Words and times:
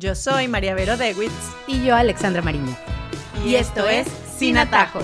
Yo 0.00 0.14
soy 0.14 0.46
María 0.46 0.76
Vero 0.76 0.96
Dewitz. 0.96 1.32
Y 1.66 1.84
yo, 1.84 1.96
Alexandra 1.96 2.40
Mariño. 2.40 2.76
Y, 3.44 3.56
esto 3.56 3.88
es 3.88 4.06
Sin 4.06 4.56
Atajos. 4.56 5.02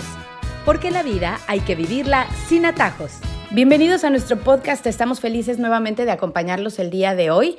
Porque 0.64 0.92
la 0.92 1.02
vida 1.02 1.40
hay 1.48 1.58
que 1.58 1.74
vivirla 1.74 2.28
sin 2.46 2.64
atajos. 2.64 3.14
Bienvenidos 3.50 4.04
a 4.04 4.10
nuestro 4.10 4.38
podcast. 4.38 4.86
Estamos 4.86 5.18
felices 5.18 5.58
nuevamente 5.58 6.04
de 6.04 6.12
acompañarlos 6.12 6.78
el 6.78 6.90
día 6.90 7.16
de 7.16 7.32
hoy. 7.32 7.56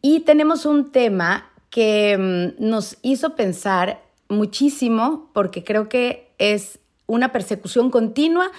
Y 0.00 0.20
tenemos 0.20 0.64
un 0.64 0.90
tema 0.90 1.50
que 1.68 2.16
mm, 2.58 2.66
nos 2.66 2.96
hizo 3.02 3.36
pensar 3.36 4.00
muchísimo 4.30 5.30
porque 5.34 5.64
creo 5.64 5.90
que 5.90 6.32
es 6.38 6.78
una 7.04 7.32
persecución 7.32 7.90
continua 7.90 8.50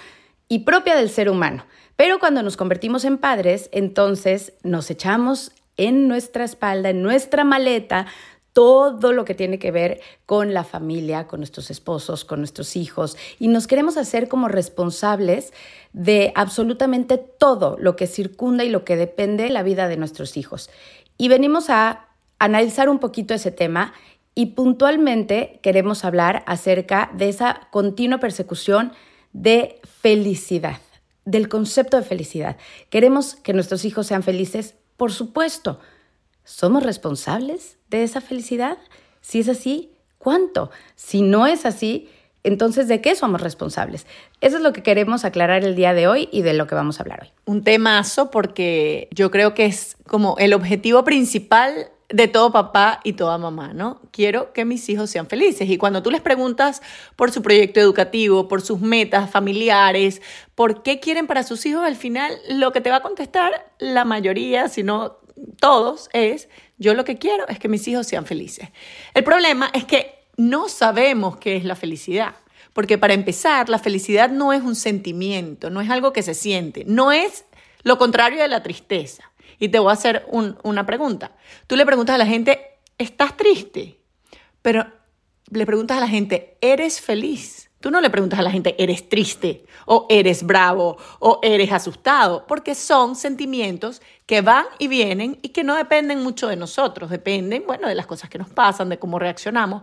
y 0.46 0.60
propia 0.60 0.94
del 0.94 1.10
ser 1.10 1.30
humano. 1.30 1.66
Pero 1.96 2.20
cuando 2.20 2.44
nos 2.44 2.56
convertimos 2.56 3.04
en 3.04 3.18
padres, 3.18 3.68
entonces 3.72 4.52
nos 4.62 4.88
echamos 4.88 5.50
en 5.80 6.08
nuestra 6.08 6.44
espalda, 6.44 6.90
en 6.90 7.02
nuestra 7.02 7.42
maleta, 7.42 8.06
todo 8.52 9.12
lo 9.12 9.24
que 9.24 9.34
tiene 9.34 9.58
que 9.58 9.70
ver 9.70 10.00
con 10.26 10.52
la 10.52 10.62
familia, 10.62 11.26
con 11.26 11.40
nuestros 11.40 11.70
esposos, 11.70 12.26
con 12.26 12.40
nuestros 12.40 12.76
hijos, 12.76 13.16
y 13.38 13.48
nos 13.48 13.66
queremos 13.66 13.96
hacer 13.96 14.28
como 14.28 14.48
responsables 14.48 15.54
de 15.94 16.32
absolutamente 16.34 17.16
todo 17.16 17.76
lo 17.78 17.96
que 17.96 18.06
circunda 18.06 18.62
y 18.62 18.68
lo 18.68 18.84
que 18.84 18.96
depende 18.96 19.44
de 19.44 19.50
la 19.50 19.62
vida 19.62 19.88
de 19.88 19.96
nuestros 19.96 20.36
hijos. 20.36 20.68
Y 21.16 21.28
venimos 21.28 21.70
a 21.70 22.08
analizar 22.38 22.90
un 22.90 22.98
poquito 22.98 23.32
ese 23.32 23.50
tema 23.50 23.94
y 24.34 24.46
puntualmente 24.46 25.60
queremos 25.62 26.04
hablar 26.04 26.42
acerca 26.46 27.10
de 27.14 27.30
esa 27.30 27.68
continua 27.70 28.18
persecución 28.18 28.92
de 29.32 29.80
felicidad, 30.02 30.80
del 31.24 31.48
concepto 31.48 31.96
de 31.96 32.02
felicidad. 32.02 32.56
Queremos 32.90 33.36
que 33.36 33.52
nuestros 33.54 33.84
hijos 33.84 34.06
sean 34.06 34.22
felices 34.22 34.74
por 35.00 35.12
supuesto. 35.12 35.80
¿Somos 36.44 36.82
responsables 36.82 37.78
de 37.88 38.02
esa 38.02 38.20
felicidad? 38.20 38.76
Si 39.22 39.40
es 39.40 39.48
así, 39.48 39.92
¿cuánto? 40.18 40.70
Si 40.94 41.22
no 41.22 41.46
es 41.46 41.64
así, 41.64 42.10
entonces, 42.42 42.86
¿de 42.86 43.00
qué 43.00 43.14
somos 43.14 43.40
responsables? 43.40 44.06
Eso 44.42 44.58
es 44.58 44.62
lo 44.62 44.74
que 44.74 44.82
queremos 44.82 45.24
aclarar 45.24 45.64
el 45.64 45.74
día 45.74 45.94
de 45.94 46.06
hoy 46.06 46.28
y 46.32 46.42
de 46.42 46.52
lo 46.52 46.66
que 46.66 46.74
vamos 46.74 47.00
a 47.00 47.02
hablar 47.02 47.20
hoy. 47.22 47.30
Un 47.46 47.64
temazo 47.64 48.30
porque 48.30 49.08
yo 49.10 49.30
creo 49.30 49.54
que 49.54 49.64
es 49.64 49.96
como 50.06 50.36
el 50.36 50.52
objetivo 50.52 51.02
principal 51.02 51.88
de 52.10 52.28
todo 52.28 52.52
papá 52.52 53.00
y 53.04 53.12
toda 53.12 53.38
mamá, 53.38 53.72
¿no? 53.72 54.00
Quiero 54.10 54.52
que 54.52 54.64
mis 54.64 54.88
hijos 54.88 55.10
sean 55.10 55.28
felices. 55.28 55.68
Y 55.68 55.78
cuando 55.78 56.02
tú 56.02 56.10
les 56.10 56.20
preguntas 56.20 56.82
por 57.16 57.30
su 57.30 57.40
proyecto 57.40 57.80
educativo, 57.80 58.48
por 58.48 58.62
sus 58.62 58.80
metas 58.80 59.30
familiares, 59.30 60.20
por 60.54 60.82
qué 60.82 60.98
quieren 61.00 61.26
para 61.26 61.42
sus 61.42 61.64
hijos, 61.66 61.84
al 61.84 61.96
final 61.96 62.32
lo 62.48 62.72
que 62.72 62.80
te 62.80 62.90
va 62.90 62.96
a 62.96 63.02
contestar 63.02 63.72
la 63.78 64.04
mayoría, 64.04 64.68
si 64.68 64.82
no 64.82 65.18
todos, 65.60 66.10
es 66.12 66.48
yo 66.78 66.94
lo 66.94 67.04
que 67.04 67.18
quiero 67.18 67.46
es 67.48 67.58
que 67.58 67.68
mis 67.68 67.86
hijos 67.86 68.06
sean 68.06 68.26
felices. 68.26 68.68
El 69.14 69.24
problema 69.24 69.70
es 69.72 69.84
que 69.84 70.24
no 70.36 70.68
sabemos 70.68 71.36
qué 71.36 71.56
es 71.56 71.64
la 71.64 71.76
felicidad. 71.76 72.34
Porque 72.72 72.98
para 72.98 73.14
empezar, 73.14 73.68
la 73.68 73.78
felicidad 73.78 74.30
no 74.30 74.52
es 74.52 74.62
un 74.62 74.76
sentimiento, 74.76 75.70
no 75.70 75.80
es 75.80 75.90
algo 75.90 76.12
que 76.12 76.22
se 76.22 76.34
siente, 76.34 76.84
no 76.86 77.10
es 77.10 77.44
lo 77.82 77.98
contrario 77.98 78.40
de 78.40 78.48
la 78.48 78.62
tristeza. 78.62 79.29
Y 79.60 79.68
te 79.68 79.78
voy 79.78 79.90
a 79.90 79.92
hacer 79.92 80.26
una 80.30 80.86
pregunta. 80.86 81.32
Tú 81.68 81.76
le 81.76 81.86
preguntas 81.86 82.14
a 82.14 82.18
la 82.18 82.26
gente, 82.26 82.80
¿estás 82.98 83.36
triste? 83.36 84.00
Pero 84.62 84.86
le 85.50 85.66
preguntas 85.66 85.98
a 85.98 86.00
la 86.00 86.08
gente, 86.08 86.56
¿eres 86.60 87.00
feliz? 87.00 87.70
Tú 87.80 87.90
no 87.90 88.00
le 88.00 88.10
preguntas 88.10 88.38
a 88.38 88.42
la 88.42 88.50
gente, 88.50 88.74
¿eres 88.82 89.08
triste? 89.08 89.64
O 89.86 90.06
¿eres 90.10 90.44
bravo? 90.44 90.98
O 91.18 91.40
¿eres 91.42 91.72
asustado? 91.72 92.46
Porque 92.46 92.74
son 92.74 93.16
sentimientos 93.16 94.02
que 94.26 94.42
van 94.42 94.66
y 94.78 94.88
vienen 94.88 95.38
y 95.42 95.50
que 95.50 95.64
no 95.64 95.74
dependen 95.76 96.22
mucho 96.22 96.48
de 96.48 96.56
nosotros. 96.56 97.10
Dependen, 97.10 97.64
bueno, 97.66 97.88
de 97.88 97.94
las 97.94 98.06
cosas 98.06 98.28
que 98.28 98.38
nos 98.38 98.50
pasan, 98.50 98.88
de 98.88 98.98
cómo 98.98 99.18
reaccionamos. 99.18 99.82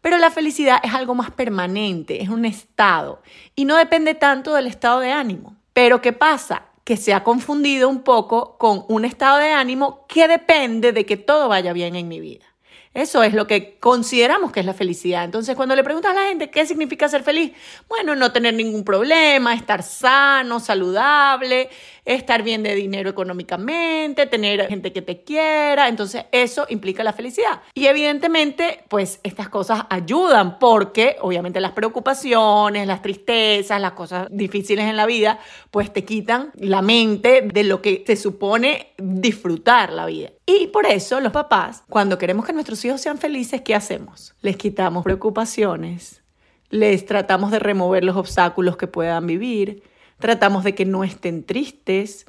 Pero 0.00 0.18
la 0.18 0.30
felicidad 0.30 0.80
es 0.82 0.92
algo 0.92 1.14
más 1.14 1.30
permanente, 1.30 2.22
es 2.22 2.28
un 2.28 2.44
estado. 2.44 3.22
Y 3.54 3.64
no 3.64 3.76
depende 3.76 4.14
tanto 4.14 4.54
del 4.54 4.66
estado 4.66 5.00
de 5.00 5.12
ánimo. 5.12 5.56
Pero 5.72 6.00
¿qué 6.00 6.12
pasa? 6.12 6.66
Que 6.84 6.96
se 6.96 7.14
ha 7.14 7.24
confundido 7.24 7.88
un 7.88 8.02
poco 8.02 8.56
con 8.58 8.84
un 8.88 9.04
estado 9.04 9.38
de 9.38 9.52
ánimo 9.52 10.06
que 10.06 10.28
depende 10.28 10.92
de 10.92 11.06
que 11.06 11.16
todo 11.16 11.48
vaya 11.48 11.72
bien 11.72 11.96
en 11.96 12.08
mi 12.08 12.20
vida. 12.20 12.53
Eso 12.94 13.24
es 13.24 13.34
lo 13.34 13.48
que 13.48 13.76
consideramos 13.80 14.52
que 14.52 14.60
es 14.60 14.66
la 14.66 14.72
felicidad. 14.72 15.24
Entonces, 15.24 15.56
cuando 15.56 15.74
le 15.74 15.82
preguntas 15.82 16.12
a 16.12 16.14
la 16.14 16.28
gente 16.28 16.48
qué 16.48 16.64
significa 16.64 17.08
ser 17.08 17.24
feliz, 17.24 17.50
bueno, 17.88 18.14
no 18.14 18.30
tener 18.30 18.54
ningún 18.54 18.84
problema, 18.84 19.52
estar 19.52 19.82
sano, 19.82 20.60
saludable, 20.60 21.70
estar 22.04 22.44
bien 22.44 22.62
de 22.62 22.76
dinero 22.76 23.10
económicamente, 23.10 24.26
tener 24.26 24.68
gente 24.68 24.92
que 24.92 25.02
te 25.02 25.24
quiera. 25.24 25.88
Entonces, 25.88 26.26
eso 26.30 26.66
implica 26.68 27.02
la 27.02 27.12
felicidad. 27.12 27.62
Y 27.74 27.86
evidentemente, 27.86 28.84
pues 28.88 29.18
estas 29.24 29.48
cosas 29.48 29.86
ayudan 29.90 30.60
porque 30.60 31.16
obviamente 31.20 31.60
las 31.60 31.72
preocupaciones, 31.72 32.86
las 32.86 33.02
tristezas, 33.02 33.80
las 33.80 33.92
cosas 33.92 34.28
difíciles 34.30 34.84
en 34.84 34.96
la 34.96 35.06
vida, 35.06 35.40
pues 35.72 35.92
te 35.92 36.04
quitan 36.04 36.52
la 36.54 36.80
mente 36.80 37.42
de 37.42 37.64
lo 37.64 37.82
que 37.82 37.96
te 37.96 38.14
supone 38.14 38.92
disfrutar 38.98 39.92
la 39.92 40.06
vida. 40.06 40.30
Y 40.46 40.66
por 40.68 40.86
eso 40.86 41.20
los 41.20 41.32
papás, 41.32 41.82
cuando 41.88 42.18
queremos 42.18 42.44
que 42.44 42.52
nuestros 42.52 42.84
hijos 42.84 43.00
sean 43.00 43.18
felices, 43.18 43.62
¿qué 43.62 43.74
hacemos? 43.74 44.34
Les 44.42 44.56
quitamos 44.56 45.02
preocupaciones, 45.02 46.22
les 46.68 47.06
tratamos 47.06 47.50
de 47.50 47.58
remover 47.58 48.04
los 48.04 48.16
obstáculos 48.16 48.76
que 48.76 48.86
puedan 48.86 49.26
vivir, 49.26 49.82
tratamos 50.18 50.62
de 50.62 50.74
que 50.74 50.84
no 50.84 51.02
estén 51.02 51.44
tristes, 51.44 52.26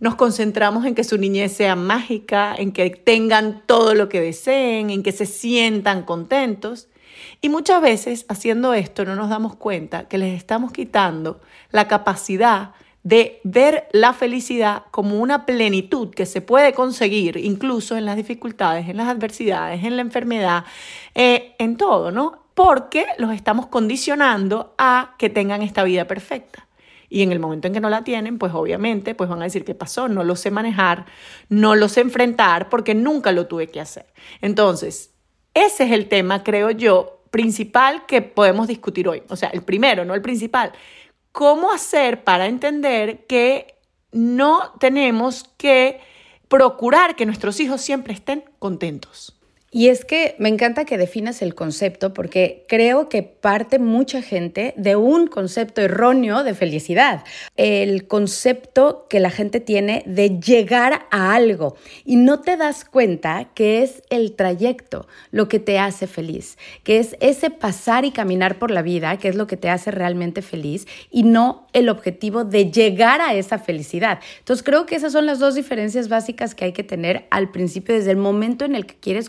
nos 0.00 0.14
concentramos 0.14 0.86
en 0.86 0.94
que 0.94 1.04
su 1.04 1.18
niñez 1.18 1.52
sea 1.52 1.76
mágica, 1.76 2.54
en 2.56 2.72
que 2.72 2.88
tengan 2.90 3.62
todo 3.66 3.94
lo 3.94 4.08
que 4.08 4.20
deseen, 4.20 4.90
en 4.90 5.02
que 5.02 5.12
se 5.12 5.26
sientan 5.26 6.04
contentos. 6.04 6.88
Y 7.40 7.48
muchas 7.48 7.82
veces 7.82 8.24
haciendo 8.28 8.74
esto 8.74 9.04
no 9.04 9.16
nos 9.16 9.28
damos 9.28 9.56
cuenta 9.56 10.08
que 10.08 10.18
les 10.18 10.36
estamos 10.36 10.72
quitando 10.72 11.40
la 11.70 11.88
capacidad 11.88 12.72
de 13.02 13.40
ver 13.44 13.88
la 13.92 14.12
felicidad 14.12 14.84
como 14.90 15.18
una 15.20 15.46
plenitud 15.46 16.10
que 16.10 16.26
se 16.26 16.40
puede 16.40 16.72
conseguir 16.72 17.36
incluso 17.36 17.96
en 17.96 18.04
las 18.04 18.16
dificultades, 18.16 18.88
en 18.88 18.96
las 18.96 19.08
adversidades, 19.08 19.84
en 19.84 19.96
la 19.96 20.02
enfermedad, 20.02 20.64
eh, 21.14 21.54
en 21.58 21.76
todo, 21.76 22.10
¿no? 22.10 22.44
Porque 22.54 23.06
los 23.18 23.32
estamos 23.32 23.66
condicionando 23.68 24.74
a 24.78 25.14
que 25.18 25.30
tengan 25.30 25.62
esta 25.62 25.84
vida 25.84 26.06
perfecta. 26.06 26.66
Y 27.08 27.22
en 27.22 27.32
el 27.32 27.38
momento 27.38 27.68
en 27.68 27.74
que 27.74 27.80
no 27.80 27.88
la 27.88 28.04
tienen, 28.04 28.38
pues 28.38 28.52
obviamente 28.52 29.14
pues 29.14 29.30
van 29.30 29.40
a 29.40 29.44
decir, 29.44 29.64
¿qué 29.64 29.74
pasó? 29.74 30.08
No 30.08 30.24
lo 30.24 30.36
sé 30.36 30.50
manejar, 30.50 31.06
no 31.48 31.74
lo 31.74 31.88
sé 31.88 32.02
enfrentar 32.02 32.68
porque 32.68 32.94
nunca 32.94 33.32
lo 33.32 33.46
tuve 33.46 33.68
que 33.68 33.80
hacer. 33.80 34.06
Entonces, 34.42 35.14
ese 35.54 35.84
es 35.84 35.92
el 35.92 36.08
tema, 36.08 36.42
creo 36.42 36.70
yo, 36.70 37.22
principal 37.30 38.04
que 38.06 38.22
podemos 38.22 38.68
discutir 38.68 39.08
hoy. 39.08 39.22
O 39.28 39.36
sea, 39.36 39.48
el 39.50 39.62
primero, 39.62 40.04
no 40.04 40.14
el 40.14 40.22
principal 40.22 40.72
cómo 41.32 41.72
hacer 41.72 42.24
para 42.24 42.46
entender 42.46 43.26
que 43.26 43.78
no 44.12 44.72
tenemos 44.80 45.44
que 45.56 46.00
procurar 46.48 47.14
que 47.16 47.26
nuestros 47.26 47.60
hijos 47.60 47.80
siempre 47.80 48.14
estén 48.14 48.44
contentos. 48.58 49.37
Y 49.70 49.88
es 49.88 50.06
que 50.06 50.34
me 50.38 50.48
encanta 50.48 50.86
que 50.86 50.96
definas 50.96 51.42
el 51.42 51.54
concepto 51.54 52.14
porque 52.14 52.64
creo 52.68 53.10
que 53.10 53.22
parte 53.22 53.78
mucha 53.78 54.22
gente 54.22 54.72
de 54.78 54.96
un 54.96 55.26
concepto 55.26 55.82
erróneo 55.82 56.42
de 56.42 56.54
felicidad, 56.54 57.22
el 57.56 58.06
concepto 58.06 59.06
que 59.10 59.20
la 59.20 59.28
gente 59.28 59.60
tiene 59.60 60.02
de 60.06 60.40
llegar 60.40 61.06
a 61.10 61.34
algo 61.34 61.76
y 62.06 62.16
no 62.16 62.40
te 62.40 62.56
das 62.56 62.86
cuenta 62.86 63.50
que 63.54 63.82
es 63.82 64.02
el 64.08 64.32
trayecto 64.32 65.06
lo 65.32 65.48
que 65.48 65.58
te 65.58 65.78
hace 65.78 66.06
feliz, 66.06 66.56
que 66.82 66.98
es 66.98 67.16
ese 67.20 67.50
pasar 67.50 68.06
y 68.06 68.10
caminar 68.10 68.58
por 68.58 68.70
la 68.70 68.80
vida, 68.80 69.18
que 69.18 69.28
es 69.28 69.34
lo 69.34 69.46
que 69.46 69.58
te 69.58 69.68
hace 69.68 69.90
realmente 69.90 70.40
feliz 70.40 70.86
y 71.10 71.24
no 71.24 71.66
el 71.74 71.90
objetivo 71.90 72.44
de 72.44 72.70
llegar 72.70 73.20
a 73.20 73.34
esa 73.34 73.58
felicidad. 73.58 74.20
Entonces 74.38 74.64
creo 74.64 74.86
que 74.86 74.96
esas 74.96 75.12
son 75.12 75.26
las 75.26 75.38
dos 75.40 75.54
diferencias 75.54 76.08
básicas 76.08 76.54
que 76.54 76.64
hay 76.64 76.72
que 76.72 76.84
tener 76.84 77.26
al 77.30 77.50
principio 77.50 77.94
desde 77.94 78.12
el 78.12 78.16
momento 78.16 78.64
en 78.64 78.74
el 78.74 78.86
que 78.86 78.94
quieres 78.94 79.28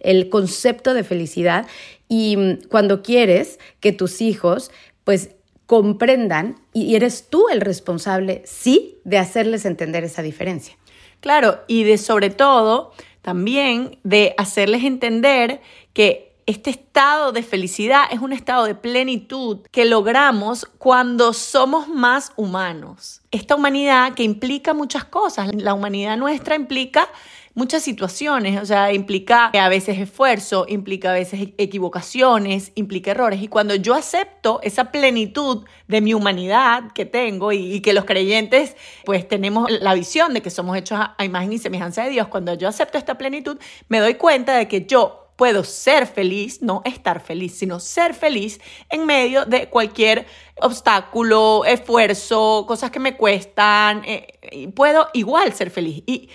el 0.00 0.28
concepto 0.28 0.94
de 0.94 1.04
felicidad 1.04 1.66
y 2.08 2.36
mm, 2.36 2.68
cuando 2.68 3.02
quieres 3.02 3.58
que 3.80 3.92
tus 3.92 4.20
hijos 4.20 4.70
pues 5.04 5.30
comprendan 5.66 6.56
y 6.72 6.94
eres 6.94 7.28
tú 7.30 7.48
el 7.48 7.60
responsable, 7.60 8.42
sí, 8.44 8.98
de 9.04 9.18
hacerles 9.18 9.64
entender 9.64 10.04
esa 10.04 10.22
diferencia. 10.22 10.76
Claro, 11.20 11.60
y 11.66 11.84
de 11.84 11.96
sobre 11.96 12.30
todo 12.30 12.92
también 13.22 13.98
de 14.02 14.34
hacerles 14.36 14.84
entender 14.84 15.60
que 15.94 16.34
este 16.46 16.68
estado 16.68 17.32
de 17.32 17.42
felicidad 17.42 18.04
es 18.10 18.20
un 18.20 18.34
estado 18.34 18.66
de 18.66 18.74
plenitud 18.74 19.60
que 19.70 19.86
logramos 19.86 20.66
cuando 20.76 21.32
somos 21.32 21.88
más 21.88 22.32
humanos. 22.36 23.22
Esta 23.30 23.54
humanidad 23.54 24.12
que 24.12 24.22
implica 24.22 24.74
muchas 24.74 25.04
cosas. 25.04 25.54
La 25.54 25.72
humanidad 25.72 26.18
nuestra 26.18 26.54
implica 26.54 27.08
muchas 27.54 27.82
situaciones, 27.82 28.60
o 28.60 28.66
sea, 28.66 28.92
implica 28.92 29.46
a 29.46 29.68
veces 29.68 29.98
esfuerzo, 29.98 30.66
implica 30.68 31.10
a 31.10 31.14
veces 31.14 31.40
equivocaciones, 31.56 32.72
implica 32.74 33.12
errores. 33.12 33.42
Y 33.42 33.48
cuando 33.48 33.74
yo 33.76 33.94
acepto 33.94 34.60
esa 34.62 34.90
plenitud 34.90 35.64
de 35.86 36.00
mi 36.00 36.14
humanidad 36.14 36.92
que 36.92 37.04
tengo 37.04 37.52
y, 37.52 37.80
que 37.80 37.92
los 37.92 38.04
creyentes 38.04 38.76
pues 39.04 39.26
tenemos 39.28 39.70
la 39.70 39.94
visión 39.94 40.32
de 40.34 40.42
que 40.42 40.50
somos 40.50 40.76
hechos 40.76 40.98
a 41.16 41.24
imagen 41.24 41.52
y 41.52 41.58
semejanza 41.58 42.04
de 42.04 42.10
Dios, 42.10 42.28
cuando 42.28 42.54
yo 42.54 42.68
acepto 42.68 42.98
esta 42.98 43.18
plenitud, 43.18 43.58
me 43.88 44.00
doy 44.00 44.14
cuenta 44.14 44.56
de 44.56 44.68
que 44.68 44.86
yo 44.86 45.24
puedo 45.36 45.64
ser 45.64 46.06
feliz, 46.06 46.62
no 46.62 46.82
estar 46.84 47.20
feliz, 47.20 47.58
sino 47.58 47.80
ser 47.80 48.14
feliz 48.14 48.60
en 48.88 49.04
medio 49.04 49.44
de 49.44 49.68
cualquier 49.68 50.26
obstáculo, 50.60 51.64
esfuerzo, 51.64 52.64
cosas 52.66 52.90
que 52.90 53.00
me 53.00 53.16
cuestan. 53.16 54.02
Eh, 54.04 54.70
puedo 54.74 55.08
igual 55.12 55.52
ser 55.52 55.70
feliz. 55.70 56.02
Y 56.06 56.30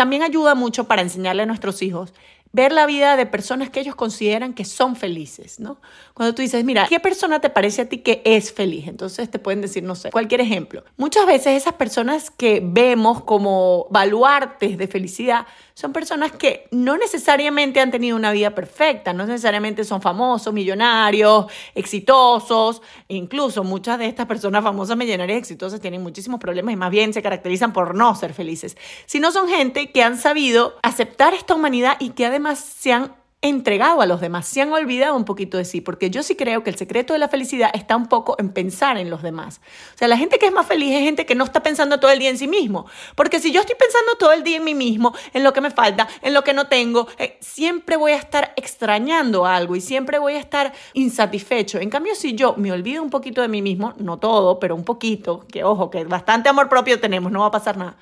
también 0.00 0.22
ayuda 0.22 0.54
mucho 0.54 0.84
para 0.84 1.02
enseñarle 1.02 1.42
a 1.42 1.46
nuestros 1.46 1.82
hijos 1.82 2.14
ver 2.52 2.72
la 2.72 2.86
vida 2.86 3.16
de 3.16 3.26
personas 3.26 3.70
que 3.70 3.80
ellos 3.80 3.94
consideran 3.94 4.54
que 4.54 4.64
son 4.64 4.96
felices, 4.96 5.60
¿no? 5.60 5.80
Cuando 6.14 6.34
tú 6.34 6.42
dices, 6.42 6.64
mira, 6.64 6.86
¿qué 6.88 6.98
persona 6.98 7.40
te 7.40 7.48
parece 7.48 7.82
a 7.82 7.88
ti 7.88 7.98
que 7.98 8.22
es 8.24 8.52
feliz? 8.52 8.88
Entonces 8.88 9.30
te 9.30 9.38
pueden 9.38 9.60
decir, 9.60 9.82
no 9.84 9.94
sé, 9.94 10.10
cualquier 10.10 10.40
ejemplo. 10.40 10.84
Muchas 10.96 11.26
veces 11.26 11.56
esas 11.56 11.74
personas 11.74 12.30
que 12.30 12.60
vemos 12.62 13.22
como 13.22 13.86
baluartes 13.90 14.76
de 14.76 14.88
felicidad 14.88 15.46
son 15.74 15.92
personas 15.92 16.32
que 16.32 16.68
no 16.72 16.98
necesariamente 16.98 17.80
han 17.80 17.90
tenido 17.90 18.16
una 18.16 18.32
vida 18.32 18.54
perfecta, 18.54 19.12
no 19.12 19.24
necesariamente 19.26 19.84
son 19.84 20.02
famosos, 20.02 20.52
millonarios, 20.52 21.46
exitosos, 21.74 22.82
e 23.08 23.14
incluso 23.14 23.64
muchas 23.64 23.98
de 23.98 24.06
estas 24.06 24.26
personas 24.26 24.62
famosas, 24.62 24.96
millonarias, 24.96 25.38
exitosas 25.38 25.80
tienen 25.80 26.02
muchísimos 26.02 26.40
problemas 26.40 26.74
y 26.74 26.76
más 26.76 26.90
bien 26.90 27.14
se 27.14 27.22
caracterizan 27.22 27.72
por 27.72 27.94
no 27.94 28.14
ser 28.14 28.34
felices, 28.34 28.76
sino 29.06 29.32
son 29.32 29.48
gente 29.48 29.90
que 29.90 30.02
han 30.02 30.18
sabido 30.18 30.74
aceptar 30.82 31.32
esta 31.32 31.54
humanidad 31.54 31.96
y 31.98 32.10
que 32.10 32.26
además 32.26 32.39
se 32.58 32.92
han 32.92 33.12
entregado 33.42 34.02
a 34.02 34.06
los 34.06 34.20
demás, 34.20 34.46
se 34.46 34.60
han 34.60 34.70
olvidado 34.70 35.16
un 35.16 35.24
poquito 35.24 35.56
de 35.56 35.64
sí, 35.64 35.80
porque 35.80 36.10
yo 36.10 36.22
sí 36.22 36.36
creo 36.36 36.62
que 36.62 36.68
el 36.68 36.76
secreto 36.76 37.14
de 37.14 37.18
la 37.18 37.28
felicidad 37.28 37.70
está 37.72 37.96
un 37.96 38.06
poco 38.06 38.36
en 38.38 38.50
pensar 38.50 38.98
en 38.98 39.08
los 39.08 39.22
demás. 39.22 39.62
O 39.94 39.98
sea, 39.98 40.08
la 40.08 40.18
gente 40.18 40.38
que 40.38 40.46
es 40.46 40.52
más 40.52 40.66
feliz 40.66 40.94
es 40.94 41.00
gente 41.00 41.24
que 41.24 41.34
no 41.34 41.44
está 41.44 41.62
pensando 41.62 41.98
todo 41.98 42.10
el 42.10 42.18
día 42.18 42.28
en 42.28 42.36
sí 42.36 42.48
mismo, 42.48 42.84
porque 43.14 43.40
si 43.40 43.50
yo 43.50 43.60
estoy 43.60 43.76
pensando 43.76 44.16
todo 44.18 44.32
el 44.32 44.42
día 44.42 44.58
en 44.58 44.64
mí 44.64 44.74
mismo, 44.74 45.14
en 45.32 45.42
lo 45.42 45.54
que 45.54 45.62
me 45.62 45.70
falta, 45.70 46.06
en 46.20 46.34
lo 46.34 46.44
que 46.44 46.52
no 46.52 46.66
tengo, 46.66 47.08
eh, 47.18 47.38
siempre 47.40 47.96
voy 47.96 48.12
a 48.12 48.16
estar 48.16 48.52
extrañando 48.56 49.46
algo 49.46 49.74
y 49.74 49.80
siempre 49.80 50.18
voy 50.18 50.34
a 50.34 50.38
estar 50.38 50.74
insatisfecho. 50.92 51.78
En 51.78 51.88
cambio, 51.88 52.14
si 52.14 52.34
yo 52.34 52.56
me 52.58 52.72
olvido 52.72 53.02
un 53.02 53.08
poquito 53.08 53.40
de 53.40 53.48
mí 53.48 53.62
mismo, 53.62 53.94
no 53.96 54.18
todo, 54.18 54.60
pero 54.60 54.74
un 54.74 54.84
poquito, 54.84 55.46
que 55.50 55.64
ojo, 55.64 55.90
que 55.90 56.04
bastante 56.04 56.50
amor 56.50 56.68
propio 56.68 57.00
tenemos, 57.00 57.32
no 57.32 57.40
va 57.40 57.46
a 57.46 57.50
pasar 57.50 57.78
nada 57.78 57.96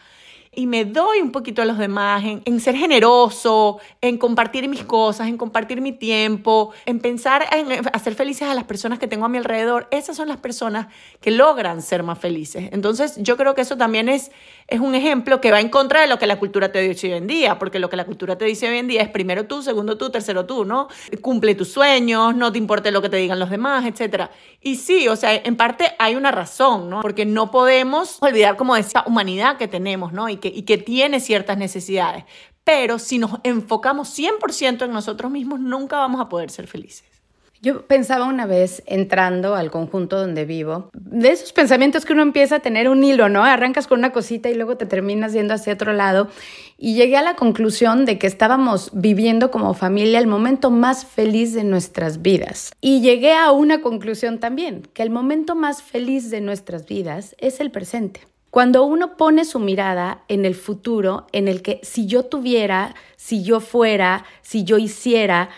y 0.58 0.66
me 0.66 0.84
doy 0.84 1.20
un 1.20 1.30
poquito 1.30 1.62
a 1.62 1.64
los 1.64 1.78
demás, 1.78 2.24
en, 2.24 2.60
ser 2.60 2.74
generoso, 2.74 3.78
en 4.00 4.18
compartir 4.18 4.68
mis 4.68 4.82
cosas, 4.82 5.28
en 5.28 5.38
compartir 5.38 5.80
mi 5.80 5.92
tiempo, 5.92 6.72
en 6.84 6.98
pensar 6.98 7.46
en 7.52 7.86
hacer 7.92 8.16
felices 8.16 8.48
a 8.48 8.54
las 8.54 8.64
personas 8.64 8.98
que 8.98 9.06
tengo 9.06 9.24
a 9.24 9.28
mi 9.28 9.38
alrededor, 9.38 9.86
esas 9.92 10.16
son 10.16 10.26
las 10.26 10.38
personas 10.38 10.88
que 11.20 11.30
logran 11.30 11.80
ser 11.80 12.02
más 12.02 12.18
felices. 12.18 12.70
Entonces 12.72 13.18
yo 13.18 13.36
creo 13.36 13.54
que 13.54 13.60
eso 13.60 13.76
también 13.76 14.08
es, 14.08 14.32
es 14.66 14.80
un 14.80 14.96
ejemplo 14.96 15.40
que 15.40 15.52
va 15.52 15.60
en 15.60 15.68
contra 15.68 16.00
de 16.00 16.08
lo 16.08 16.18
que 16.18 16.26
la 16.26 16.40
cultura 16.40 16.72
te 16.72 16.80
dice 16.80 17.06
hoy 17.06 17.18
en 17.18 17.28
día, 17.28 17.56
porque 17.60 17.78
lo 17.78 17.88
que 17.88 17.96
la 17.96 18.04
cultura 18.04 18.36
te 18.36 18.44
dice 18.44 18.68
hoy 18.68 18.78
en 18.78 18.88
día 18.88 19.02
es 19.02 19.10
primero 19.10 19.46
tú, 19.46 19.62
segundo 19.62 19.96
tú, 19.96 20.10
tercero 20.10 20.44
tú, 20.44 20.64
¿no? 20.64 20.88
Cumple 21.20 21.54
tus 21.54 21.68
sueños, 21.68 22.34
no 22.34 22.50
te 22.50 22.58
importe 22.58 22.90
lo 22.90 23.00
que 23.00 23.08
te 23.08 23.16
digan 23.18 23.38
los 23.38 23.50
demás, 23.50 23.84
etc. 23.86 24.24
Y 24.60 24.74
sí, 24.74 25.06
o 25.06 25.14
sea, 25.14 25.36
en 25.36 25.56
parte 25.56 25.94
hay 26.00 26.16
una 26.16 26.32
razón, 26.32 26.90
¿no? 26.90 27.00
Porque 27.00 27.24
no 27.26 27.52
podemos 27.52 28.18
olvidar 28.20 28.56
como 28.56 28.74
esa 28.74 29.04
humanidad 29.06 29.56
que 29.56 29.68
tenemos, 29.68 30.12
¿no? 30.12 30.28
Y 30.28 30.38
que 30.38 30.47
y 30.54 30.62
que 30.62 30.78
tiene 30.78 31.20
ciertas 31.20 31.58
necesidades. 31.58 32.24
Pero 32.64 32.98
si 32.98 33.18
nos 33.18 33.32
enfocamos 33.44 34.18
100% 34.18 34.84
en 34.84 34.92
nosotros 34.92 35.30
mismos, 35.30 35.60
nunca 35.60 35.96
vamos 35.96 36.20
a 36.20 36.28
poder 36.28 36.50
ser 36.50 36.66
felices. 36.66 37.18
Yo 37.60 37.86
pensaba 37.86 38.26
una 38.26 38.46
vez 38.46 38.84
entrando 38.86 39.56
al 39.56 39.72
conjunto 39.72 40.16
donde 40.16 40.44
vivo, 40.44 40.90
de 40.92 41.30
esos 41.30 41.52
pensamientos 41.52 42.04
que 42.04 42.12
uno 42.12 42.22
empieza 42.22 42.56
a 42.56 42.60
tener 42.60 42.88
un 42.88 43.02
hilo, 43.02 43.28
¿no? 43.28 43.42
Arrancas 43.42 43.88
con 43.88 43.98
una 43.98 44.12
cosita 44.12 44.48
y 44.48 44.54
luego 44.54 44.76
te 44.76 44.86
terminas 44.86 45.32
yendo 45.32 45.54
hacia 45.54 45.72
otro 45.72 45.92
lado. 45.92 46.28
Y 46.76 46.94
llegué 46.94 47.16
a 47.16 47.22
la 47.22 47.34
conclusión 47.34 48.04
de 48.04 48.16
que 48.16 48.28
estábamos 48.28 48.90
viviendo 48.92 49.50
como 49.50 49.74
familia 49.74 50.20
el 50.20 50.28
momento 50.28 50.70
más 50.70 51.04
feliz 51.04 51.52
de 51.52 51.64
nuestras 51.64 52.22
vidas. 52.22 52.70
Y 52.80 53.00
llegué 53.00 53.34
a 53.34 53.50
una 53.50 53.80
conclusión 53.80 54.38
también, 54.38 54.82
que 54.94 55.02
el 55.02 55.10
momento 55.10 55.56
más 55.56 55.82
feliz 55.82 56.30
de 56.30 56.40
nuestras 56.40 56.86
vidas 56.86 57.34
es 57.38 57.58
el 57.58 57.72
presente. 57.72 58.20
Cuando 58.50 58.84
uno 58.84 59.16
pone 59.16 59.44
su 59.44 59.58
mirada 59.58 60.24
en 60.28 60.44
el 60.44 60.54
futuro, 60.54 61.26
en 61.32 61.48
el 61.48 61.62
que 61.62 61.80
si 61.82 62.06
yo 62.06 62.24
tuviera, 62.24 62.94
si 63.16 63.42
yo 63.42 63.60
fuera, 63.60 64.24
si 64.42 64.64
yo 64.64 64.78
hiciera, 64.78 65.50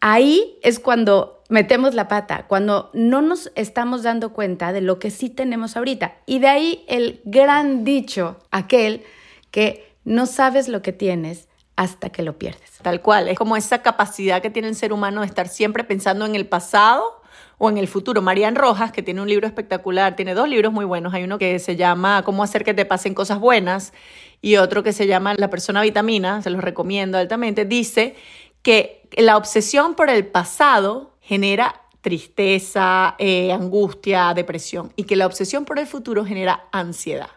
ahí 0.00 0.58
es 0.62 0.78
cuando 0.78 1.42
metemos 1.48 1.94
la 1.94 2.08
pata, 2.08 2.46
cuando 2.46 2.90
no 2.92 3.22
nos 3.22 3.50
estamos 3.54 4.02
dando 4.02 4.32
cuenta 4.32 4.72
de 4.72 4.82
lo 4.82 4.98
que 4.98 5.10
sí 5.10 5.30
tenemos 5.30 5.76
ahorita. 5.76 6.16
Y 6.26 6.38
de 6.38 6.48
ahí 6.48 6.84
el 6.88 7.20
gran 7.24 7.84
dicho, 7.84 8.38
aquel 8.50 9.02
que 9.50 9.94
no 10.04 10.26
sabes 10.26 10.68
lo 10.68 10.82
que 10.82 10.92
tienes 10.92 11.48
hasta 11.76 12.10
que 12.10 12.22
lo 12.22 12.38
pierdes. 12.38 12.72
Tal 12.82 13.00
cual, 13.00 13.28
es 13.28 13.38
como 13.38 13.56
esa 13.56 13.82
capacidad 13.82 14.42
que 14.42 14.50
tiene 14.50 14.68
el 14.68 14.76
ser 14.76 14.92
humano 14.92 15.22
de 15.22 15.26
estar 15.26 15.48
siempre 15.48 15.82
pensando 15.82 16.26
en 16.26 16.34
el 16.34 16.46
pasado 16.46 17.22
o 17.58 17.68
en 17.68 17.78
el 17.78 17.88
futuro. 17.88 18.22
Marian 18.22 18.54
Rojas, 18.54 18.92
que 18.92 19.02
tiene 19.02 19.20
un 19.20 19.28
libro 19.28 19.46
espectacular, 19.46 20.16
tiene 20.16 20.34
dos 20.34 20.48
libros 20.48 20.72
muy 20.72 20.84
buenos. 20.84 21.14
Hay 21.14 21.24
uno 21.24 21.38
que 21.38 21.58
se 21.58 21.76
llama 21.76 22.22
Cómo 22.24 22.42
hacer 22.42 22.64
que 22.64 22.74
te 22.74 22.84
pasen 22.84 23.14
cosas 23.14 23.38
buenas 23.38 23.92
y 24.40 24.56
otro 24.56 24.82
que 24.82 24.92
se 24.92 25.06
llama 25.06 25.34
La 25.36 25.50
persona 25.50 25.82
vitamina, 25.82 26.42
se 26.42 26.50
los 26.50 26.62
recomiendo 26.62 27.18
altamente. 27.18 27.64
Dice 27.64 28.16
que 28.62 29.08
la 29.16 29.36
obsesión 29.36 29.94
por 29.94 30.10
el 30.10 30.26
pasado 30.26 31.16
genera 31.20 31.82
tristeza, 32.00 33.14
eh, 33.18 33.52
angustia, 33.52 34.34
depresión 34.34 34.92
y 34.96 35.04
que 35.04 35.16
la 35.16 35.26
obsesión 35.26 35.64
por 35.64 35.78
el 35.78 35.86
futuro 35.86 36.24
genera 36.24 36.68
ansiedad 36.70 37.30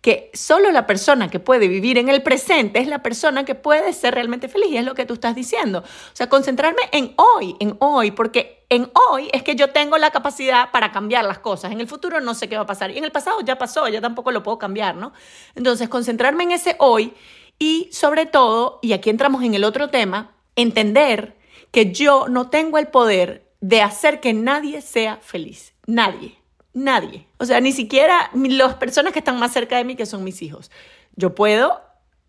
que 0.00 0.30
solo 0.34 0.70
la 0.70 0.86
persona 0.86 1.30
que 1.30 1.40
puede 1.40 1.68
vivir 1.68 1.98
en 1.98 2.08
el 2.08 2.22
presente 2.22 2.78
es 2.78 2.86
la 2.86 3.02
persona 3.02 3.44
que 3.44 3.54
puede 3.54 3.92
ser 3.92 4.14
realmente 4.14 4.48
feliz 4.48 4.70
y 4.70 4.76
es 4.76 4.84
lo 4.84 4.94
que 4.94 5.06
tú 5.06 5.14
estás 5.14 5.34
diciendo. 5.34 5.78
O 5.80 6.16
sea, 6.16 6.28
concentrarme 6.28 6.82
en 6.92 7.14
hoy, 7.16 7.56
en 7.60 7.76
hoy, 7.80 8.10
porque 8.10 8.66
en 8.68 8.90
hoy 9.10 9.30
es 9.32 9.42
que 9.42 9.56
yo 9.56 9.70
tengo 9.70 9.98
la 9.98 10.10
capacidad 10.10 10.70
para 10.70 10.92
cambiar 10.92 11.24
las 11.24 11.38
cosas. 11.38 11.72
En 11.72 11.80
el 11.80 11.88
futuro 11.88 12.20
no 12.20 12.34
sé 12.34 12.48
qué 12.48 12.56
va 12.56 12.62
a 12.62 12.66
pasar 12.66 12.90
y 12.90 12.98
en 12.98 13.04
el 13.04 13.12
pasado 13.12 13.40
ya 13.42 13.56
pasó, 13.56 13.88
ya 13.88 14.00
tampoco 14.00 14.30
lo 14.30 14.42
puedo 14.42 14.58
cambiar, 14.58 14.96
¿no? 14.96 15.12
Entonces, 15.54 15.88
concentrarme 15.88 16.44
en 16.44 16.52
ese 16.52 16.76
hoy 16.78 17.14
y 17.58 17.88
sobre 17.92 18.26
todo, 18.26 18.80
y 18.82 18.92
aquí 18.92 19.10
entramos 19.10 19.42
en 19.42 19.54
el 19.54 19.64
otro 19.64 19.90
tema, 19.90 20.34
entender 20.56 21.36
que 21.70 21.92
yo 21.92 22.28
no 22.28 22.50
tengo 22.50 22.78
el 22.78 22.88
poder 22.88 23.50
de 23.60 23.82
hacer 23.82 24.20
que 24.20 24.32
nadie 24.32 24.82
sea 24.82 25.16
feliz. 25.16 25.74
Nadie. 25.86 26.36
Nadie. 26.74 27.26
O 27.38 27.44
sea, 27.44 27.60
ni 27.60 27.72
siquiera 27.72 28.30
las 28.34 28.74
personas 28.74 29.12
que 29.12 29.20
están 29.20 29.38
más 29.38 29.52
cerca 29.52 29.76
de 29.76 29.84
mí, 29.84 29.94
que 29.94 30.06
son 30.06 30.24
mis 30.24 30.42
hijos. 30.42 30.70
Yo 31.16 31.34
puedo 31.34 31.80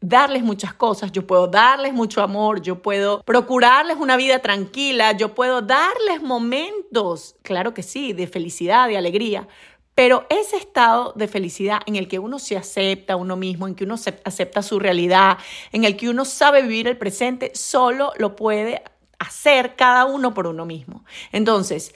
darles 0.01 0.43
muchas 0.43 0.73
cosas, 0.73 1.11
yo 1.11 1.25
puedo 1.25 1.47
darles 1.47 1.93
mucho 1.93 2.21
amor, 2.21 2.61
yo 2.61 2.81
puedo 2.81 3.23
procurarles 3.23 3.97
una 3.97 4.17
vida 4.17 4.39
tranquila, 4.39 5.13
yo 5.13 5.33
puedo 5.33 5.61
darles 5.61 6.21
momentos, 6.21 7.35
claro 7.41 7.73
que 7.73 7.81
sí, 7.81 8.13
de 8.13 8.27
felicidad, 8.27 8.87
de 8.87 8.97
alegría, 8.97 9.47
pero 9.95 10.27
ese 10.29 10.57
estado 10.57 11.13
de 11.15 11.27
felicidad 11.27 11.79
en 11.87 11.95
el 11.95 12.07
que 12.07 12.19
uno 12.19 12.37
se 12.37 12.57
acepta 12.57 13.13
a 13.13 13.15
uno 13.15 13.35
mismo, 13.35 13.67
en 13.67 13.73
que 13.73 13.85
uno 13.85 13.95
acepta 13.95 14.61
su 14.61 14.77
realidad, 14.77 15.37
en 15.71 15.85
el 15.85 15.95
que 15.97 16.09
uno 16.09 16.25
sabe 16.25 16.61
vivir 16.61 16.87
el 16.87 16.97
presente, 16.97 17.51
solo 17.55 18.11
lo 18.17 18.35
puede 18.35 18.83
hacer 19.17 19.75
cada 19.75 20.05
uno 20.05 20.33
por 20.33 20.47
uno 20.47 20.65
mismo. 20.65 21.05
Entonces, 21.31 21.95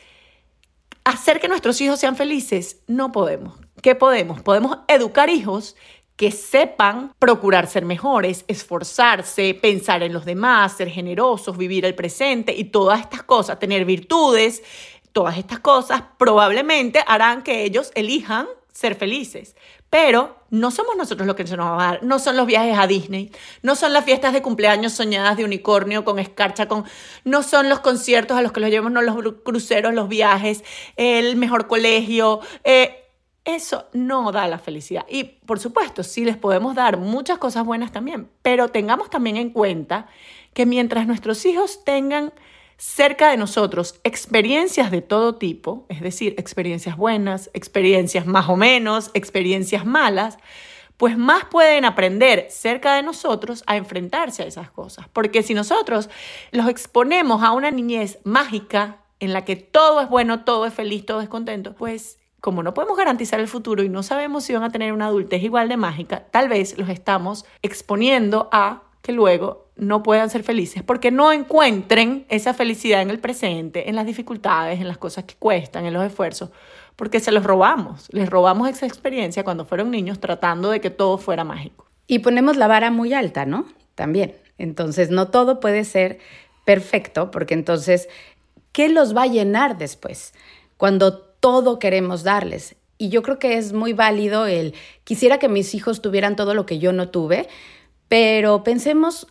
hacer 1.09 1.39
que 1.39 1.47
nuestros 1.47 1.79
hijos 1.81 1.99
sean 1.99 2.15
felices, 2.15 2.81
no 2.87 3.11
podemos. 3.11 3.59
¿Qué 3.81 3.95
podemos? 3.95 4.41
Podemos 4.41 4.79
educar 4.87 5.29
hijos 5.29 5.75
que 6.15 6.31
sepan 6.31 7.13
procurar 7.17 7.67
ser 7.67 7.85
mejores, 7.85 8.43
esforzarse, 8.49 9.53
pensar 9.53 10.03
en 10.03 10.11
los 10.11 10.25
demás, 10.25 10.75
ser 10.75 10.89
generosos, 10.89 11.57
vivir 11.57 11.85
el 11.85 11.95
presente 11.95 12.53
y 12.53 12.65
todas 12.65 12.99
estas 12.99 13.23
cosas, 13.23 13.57
tener 13.57 13.85
virtudes, 13.85 14.61
todas 15.13 15.37
estas 15.37 15.59
cosas 15.59 16.03
probablemente 16.17 17.01
harán 17.07 17.41
que 17.41 17.63
ellos 17.63 17.91
elijan 17.95 18.47
ser 18.73 18.95
felices. 18.95 19.55
Pero 19.89 20.38
no 20.50 20.72
somos 20.72 20.96
nosotros 20.98 21.27
los 21.27 21.36
que 21.36 21.46
se 21.48 21.58
nos 21.58 21.68
va 21.68 21.74
a 21.74 21.91
dar, 21.91 22.03
no 22.03 22.20
son 22.20 22.38
los 22.38 22.46
viajes 22.46 22.77
a 22.77 22.88
Disney, 22.88 23.32
no 23.62 23.75
son 23.75 23.94
las 23.94 24.06
fiestas 24.06 24.34
de 24.34 24.41
cumpleaños 24.41 24.94
soñadas 24.94 25.38
de 25.38 25.46
unicornio 25.46 26.03
con 26.06 26.20
escarcha, 26.20 26.68
con, 26.68 26.86
no 27.24 27.44
son 27.44 27.70
los 27.70 27.79
conciertos 27.79 28.38
a 28.38 28.41
los 28.41 28.51
que 28.51 28.60
los 28.60 28.70
llevamos, 28.70 28.91
no 28.91 29.01
los 29.01 29.34
cruceros, 29.44 29.94
los 29.94 30.10
viajes, 30.10 30.63
el 30.96 31.36
mejor 31.36 31.68
colegio. 31.68 32.39
Eh, 32.63 33.06
eso 33.46 33.88
no 33.94 34.32
da 34.32 34.48
la 34.48 34.60
felicidad. 34.60 35.06
Y 35.10 35.24
por 35.24 35.60
supuesto, 35.60 36.03
sí 36.03 36.25
les 36.25 36.38
podemos 36.38 36.75
dar 36.75 36.98
muchas 36.98 37.38
cosas 37.38 37.65
buenas 37.65 37.91
también, 37.91 38.29
pero 38.41 38.70
tengamos 38.70 39.10
también 39.10 39.38
en 39.38 39.50
cuenta 39.51 40.08
que 40.53 40.65
mientras 40.65 41.08
nuestros 41.08 41.46
hijos 41.46 41.84
tengan 41.84 42.34
cerca 42.79 43.29
de 43.29 43.36
nosotros 43.36 44.00
experiencias 44.05 44.89
de 44.89 45.01
todo 45.01 45.36
tipo, 45.36 45.86
es 45.89 46.00
decir, 46.00 46.33
experiencias 46.38 46.95
buenas, 46.95 47.50
experiencias 47.53 48.25
más 48.25 48.48
o 48.48 48.55
menos, 48.55 49.12
experiencias 49.13 49.86
malas, 49.86 50.38
pues 50.95 51.17
más 51.17 51.43
pueden 51.45 51.83
aprender 51.83 52.48
cerca 52.50 52.95
de 52.95 53.03
nosotros 53.03 53.63
a 53.67 53.75
enfrentarse 53.75 54.43
a 54.43 54.45
esas 54.45 54.71
cosas. 54.71 55.07
Porque 55.12 55.43
si 55.43 55.53
nosotros 55.53 56.09
los 56.51 56.69
exponemos 56.69 57.43
a 57.43 57.51
una 57.51 57.69
niñez 57.69 58.19
mágica 58.24 59.00
en 59.19 59.33
la 59.33 59.43
que 59.43 59.57
todo 59.57 60.00
es 60.00 60.07
bueno, 60.07 60.45
todo 60.45 60.65
es 60.65 60.74
feliz, 60.74 61.05
todo 61.05 61.19
es 61.19 61.27
contento, 61.27 61.75
pues 61.75 62.17
como 62.39 62.63
no 62.63 62.74
podemos 62.74 62.98
garantizar 62.98 63.41
el 63.41 63.50
futuro 63.50 63.83
y 63.83 63.89
no 63.89 64.03
sabemos 64.03 64.45
si 64.45 64.53
van 64.53 64.63
a 64.63 64.71
tener 64.71 64.93
una 64.93 65.07
adultez 65.07 65.43
igual 65.43 65.67
de 65.67 65.75
mágica, 65.75 66.27
tal 66.31 66.48
vez 66.48 66.77
los 66.77 66.88
estamos 66.88 67.45
exponiendo 67.62 68.48
a 68.53 68.83
que 69.01 69.12
luego 69.12 69.68
no 69.75 70.03
puedan 70.03 70.29
ser 70.29 70.44
felices 70.44 70.84
porque 70.84 71.12
no 71.12 71.32
encuentren 71.32 72.25
esa 72.29 72.53
felicidad 72.53 73.01
en 73.01 73.10
el 73.10 73.20
presente, 73.20 73.89
en 73.89 73.96
las 73.96 74.06
dificultades, 74.06 74.79
en 74.79 74.88
las 74.88 74.98
cosas 74.98 75.24
que 75.24 75.36
cuestan, 75.36 75.86
en 75.86 75.94
los 75.94 76.03
esfuerzos, 76.03 76.50
porque 76.96 77.20
se 77.20 77.32
los 77.32 77.44
robamos, 77.44 78.08
les 78.12 78.29
robamos 78.29 78.70
esa 78.70 78.86
experiencia 78.86 79.44
cuando 79.44 79.65
fueron 79.65 79.91
niños 79.91 80.20
tratando 80.20 80.70
de 80.70 80.82
que 80.82 80.89
todo 80.89 81.18
fuera 81.18 81.44
mágico. 81.44 81.88
Y 82.08 82.20
ponemos 82.20 82.58
la 82.58 82.68
vara 82.68 82.91
muy 82.91 83.13
alta, 83.13 83.46
¿no? 83.46 83.65
También. 83.96 84.36
Entonces, 84.58 85.10
no 85.10 85.29
todo 85.29 85.60
puede 85.60 85.86
ser 85.86 86.20
perfecto, 86.65 87.32
porque 87.32 87.53
entonces, 87.53 88.10
¿qué 88.72 88.89
los 88.89 89.15
va 89.15 89.24
a 89.24 89.27
llenar 89.27 89.77
después? 89.77 90.34
Cuando 90.77 91.18
todo 91.18 91.79
queremos 91.79 92.24
darles. 92.24 92.75
Y 92.98 93.10
yo 93.10 93.24
creo 93.24 93.39
que 93.39 93.58
es 93.58 93.72
muy 93.72 93.94
válido 93.94 94.46
el, 94.46 94.74
quisiera 95.06 95.39
que 95.39 95.48
mis 95.48 95.74
hijos 95.74 96.01
tuvieran 96.01 96.36
todo 96.36 96.53
lo 96.53 96.65
que 96.65 96.79
yo 96.79 96.91
no 96.91 97.10
tuve, 97.10 97.48
pero 98.09 98.63
pensemos 98.63 99.27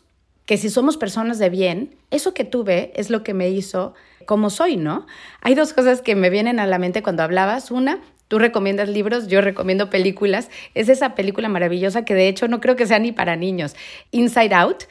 que 0.46 0.56
si 0.56 0.70
somos 0.70 0.96
personas 0.96 1.38
de 1.38 1.50
bien, 1.50 1.94
eso 2.10 2.32
que 2.32 2.44
tuve 2.44 2.92
es 2.96 3.10
lo 3.10 3.22
que 3.22 3.34
me 3.34 3.50
hizo 3.50 3.92
como 4.24 4.48
soy, 4.48 4.76
¿no? 4.76 5.06
Hay 5.42 5.54
dos 5.54 5.74
cosas 5.74 6.00
que 6.00 6.14
me 6.14 6.30
vienen 6.30 6.58
a 6.58 6.66
la 6.66 6.78
mente 6.78 7.02
cuando 7.02 7.22
hablabas. 7.22 7.70
Una, 7.70 8.00
tú 8.28 8.38
recomiendas 8.38 8.88
libros, 8.88 9.26
yo 9.28 9.42
recomiendo 9.42 9.90
películas. 9.90 10.48
Es 10.74 10.88
esa 10.88 11.14
película 11.14 11.50
maravillosa 11.50 12.06
que 12.06 12.14
de 12.14 12.28
hecho 12.28 12.48
no 12.48 12.60
creo 12.60 12.76
que 12.76 12.86
sea 12.86 12.98
ni 12.98 13.12
para 13.12 13.36
niños, 13.36 13.76
Inside 14.10 14.54
Out, 14.54 14.84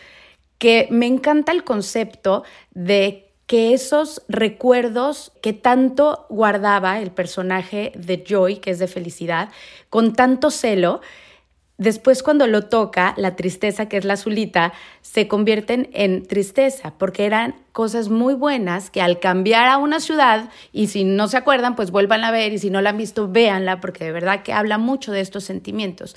que 0.60 0.88
me 0.91 1.08
encanta 1.08 1.51
el 1.51 1.63
concepto 1.63 2.44
de 2.75 3.27
que 3.48 3.74
esos 3.74 4.24
recuerdos 4.27 5.32
que 5.41 5.53
tanto 5.53 6.25
guardaba 6.29 7.00
el 7.00 7.12
personaje 7.12 7.94
de 7.96 8.24
Joy, 8.27 8.58
que 8.58 8.72
es 8.72 8.79
de 8.79 8.88
felicidad, 8.88 9.50
con 9.89 10.13
tanto 10.13 10.51
celo, 10.51 11.00
Después 11.78 12.24
cuando 12.24 12.48
lo 12.48 12.64
toca, 12.64 13.14
la 13.18 13.36
tristeza, 13.36 13.88
que 13.88 13.98
es 13.98 14.06
la 14.06 14.14
azulita, 14.14 14.74
se 15.02 15.28
convierten 15.28 15.90
en 15.94 16.26
tristeza, 16.26 16.96
porque 16.98 17.26
eran 17.26 17.56
cosas 17.72 18.10
muy 18.10 18.34
buenas 18.34 18.90
que 18.90 19.00
al 19.00 19.20
cambiar 19.20 19.68
a 19.68 19.78
una 19.78 20.00
ciudad, 20.00 20.50
y 20.72 20.88
si 20.88 21.04
no 21.04 21.28
se 21.28 21.38
acuerdan, 21.38 21.76
pues 21.76 21.92
vuelvan 21.92 22.24
a 22.24 22.32
ver, 22.32 22.52
y 22.52 22.58
si 22.58 22.72
no 22.72 22.82
la 22.82 22.90
han 22.90 22.98
visto, 22.98 23.28
véanla, 23.28 23.80
porque 23.80 24.06
de 24.06 24.12
verdad 24.12 24.42
que 24.42 24.54
habla 24.54 24.80
mucho 24.80 25.12
de 25.12 25.22
estos 25.22 25.44
sentimientos. 25.44 26.16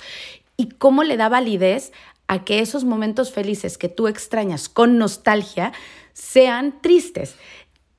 Y 0.57 0.69
cómo 0.69 1.03
le 1.03 1.15
da 1.15 1.29
validez 1.29 1.91
a 2.27 2.43
que 2.43 2.59
esos 2.59 2.83
momentos 2.83 3.31
felices 3.31 3.77
que 3.77 3.89
tú 3.89 4.07
extrañas 4.07 4.67
con 4.67 4.97
nostalgia 4.97 5.73
sean 6.13 6.81
tristes. 6.81 7.35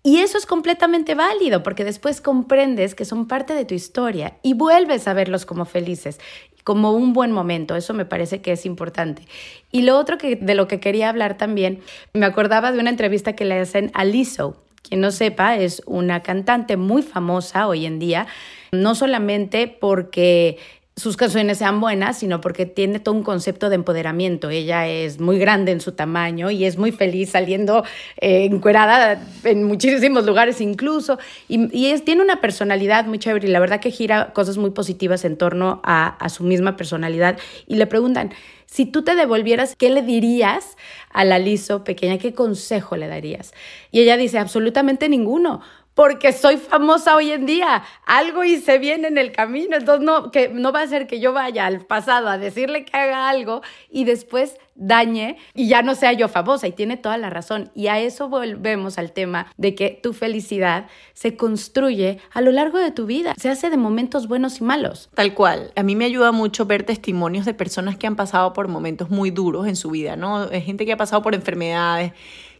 Y 0.05 0.19
eso 0.19 0.37
es 0.37 0.47
completamente 0.47 1.15
válido 1.15 1.63
porque 1.63 1.85
después 1.85 2.21
comprendes 2.21 2.97
que 2.97 3.05
son 3.05 3.29
parte 3.29 3.55
de 3.55 3.65
tu 3.65 3.75
historia 3.75 4.37
y 4.43 4.55
vuelves 4.55 5.07
a 5.07 5.13
verlos 5.13 5.47
como 5.47 5.65
felices 5.65 6.19
como 6.65 6.93
un 6.93 7.13
buen 7.13 7.33
momento. 7.33 7.77
Eso 7.77 7.95
me 7.95 8.05
parece 8.05 8.41
que 8.41 8.53
es 8.53 8.67
importante. 8.67 9.23
Y 9.71 9.83
lo 9.83 9.99
otro 9.99 10.19
que, 10.19 10.37
de 10.37 10.55
lo 10.55 10.69
que 10.69 10.81
quería 10.81 11.09
hablar 11.09 11.37
también, 11.37 11.81
me 12.13 12.27
acordaba 12.27 12.73
de 12.73 12.79
una 12.79 12.91
entrevista 12.91 13.35
que 13.35 13.45
le 13.45 13.59
hacen 13.59 13.91
a 13.95 14.05
Lizzo. 14.05 14.57
Quien 14.83 15.01
no 15.01 15.11
sepa, 15.11 15.57
es 15.57 15.83
una 15.87 16.23
cantante 16.23 16.77
muy 16.77 17.03
famosa 17.03 17.69
hoy 17.69 17.87
en 17.87 17.99
día, 17.99 18.27
no 18.73 18.95
solamente 18.95 19.69
porque 19.69 20.59
sus 20.95 21.17
canciones 21.17 21.59
sean 21.59 21.81
buenas, 21.81 22.19
sino 22.19 22.43
porque 22.43 22.67
tiene 22.67 23.01
todo 23.01 23.15
un 23.15 23.23
concepto 23.23 23.71
de 23.71 23.77
empoderamiento. 23.77 24.51
Ella 24.51 24.87
es 24.87 25.21
muy 25.21 25.39
grande 25.39 25.73
en 25.73 25.81
su 25.81 25.93
tamaño 25.93 26.51
y 26.51 26.67
es 26.67 26.77
muy 26.77 26.93
feliz 26.93 27.31
saliendo 27.31 27.83
eh, 28.21 28.45
encuerada 28.45 29.23
en 29.45 29.65
muchísimos 29.65 30.27
lugares 30.27 30.61
incluso. 30.61 31.19
Y, 31.49 31.87
es, 31.87 32.05
tiene 32.05 32.23
una 32.23 32.43
personalidad 32.43 33.07
muy 33.07 33.19
chévere 33.19 33.49
y 33.49 33.51
la 33.51 33.61
verdad 33.61 33.81
que 33.81 33.91
gira 33.91 34.33
cosas 34.35 34.59
muy 34.59 34.71
positivas 34.71 35.25
en 35.25 35.39
torno 35.39 35.81
a, 35.83 36.09
a 36.09 36.29
su 36.29 36.45
misma 36.45 36.77
personalidad. 36.77 37.39
Y 37.67 37.77
le 37.77 37.87
preguntan, 37.87 38.31
si 38.67 38.85
tú 38.85 39.03
te 39.03 39.15
devolvieras, 39.15 39.77
¿qué 39.77 39.89
le 39.91 40.03
dirías 40.03 40.77
a 41.11 41.25
la 41.25 41.39
Liso 41.39 41.85
pequeña? 41.85 42.19
¿Qué 42.19 42.35
consejo 42.35 42.97
le 42.97 43.09
darías? 43.09 43.53
Y 43.91 44.01
ella 44.01 44.19
dice, 44.19 44.39
absolutamente 44.39 45.09
ninguno 45.09 45.63
porque 45.95 46.33
soy 46.33 46.57
famosa 46.57 47.17
hoy 47.17 47.33
en 47.33 47.47
día. 47.47 47.83
Algo 48.07 48.45
hice 48.45 48.79
bien 48.79 49.05
en 49.05 49.19
el 49.19 49.33
camino, 49.33 49.77
entonces 49.77 50.05
no, 50.05 50.31
que 50.31 50.49
no 50.49 50.73
va 50.73 50.83
a 50.83 50.87
ser 50.87 51.07
que 51.07 51.21
yo 51.21 51.33
vaya 51.33 51.67
al 51.67 51.85
pasado 51.85 52.29
a 52.29 52.39
decirle 52.39 52.85
que 52.85 52.97
haga 52.97 53.29
algo 53.29 53.63
y 53.91 54.05
después 54.05 54.57
dañe 54.75 55.37
y 55.55 55.69
ya 55.69 55.83
no 55.83 55.95
sea 55.95 56.13
yo 56.13 56.29
famosa 56.29 56.67
y 56.67 56.73
tiene 56.73 56.97
toda 56.97 57.19
la 57.19 57.31
razón. 57.31 57.71
Y 57.75 57.89
a 57.89 58.01
eso 58.01 58.29
volvemos 58.29 58.99
al 58.99 59.13
tema 59.13 59.47
de 59.57 59.75
que 59.75 59.99
tu 60.03 60.13
felicidad 60.13 60.87
se 61.13 61.37
construye 61.37 62.19
a 62.33 62.41
lo 62.41 62.53
largo 62.53 62.79
de 62.79 62.91
tu 62.91 63.07
vida, 63.07 63.35
se 63.37 63.51
hace 63.51 63.71
de 63.71 63.77
momentos 63.77 64.29
buenos 64.29 64.61
y 64.61 64.65
malos. 64.65 65.11
Tal 65.15 65.35
cual. 65.35 65.73
A 65.77 65.83
mí 65.83 65.95
me 65.95 66.05
ayuda 66.05 66.33
mucho 66.33 66.65
ver 66.65 66.85
testimonios 66.85 67.45
de 67.45 67.55
personas 67.55 67.97
que 67.97 68.07
han 68.07 68.17
pasado 68.17 68.53
por 68.53 68.69
momentos 68.69 69.11
muy 69.11 69.31
duros 69.31 69.67
en 69.67 69.77
su 69.77 69.91
vida, 69.91 70.17
¿no? 70.17 70.49
Gente 70.49 70.87
que 70.87 70.93
ha 70.93 70.97
pasado 70.97 71.23
por 71.23 71.35
enfermedades 71.35 72.13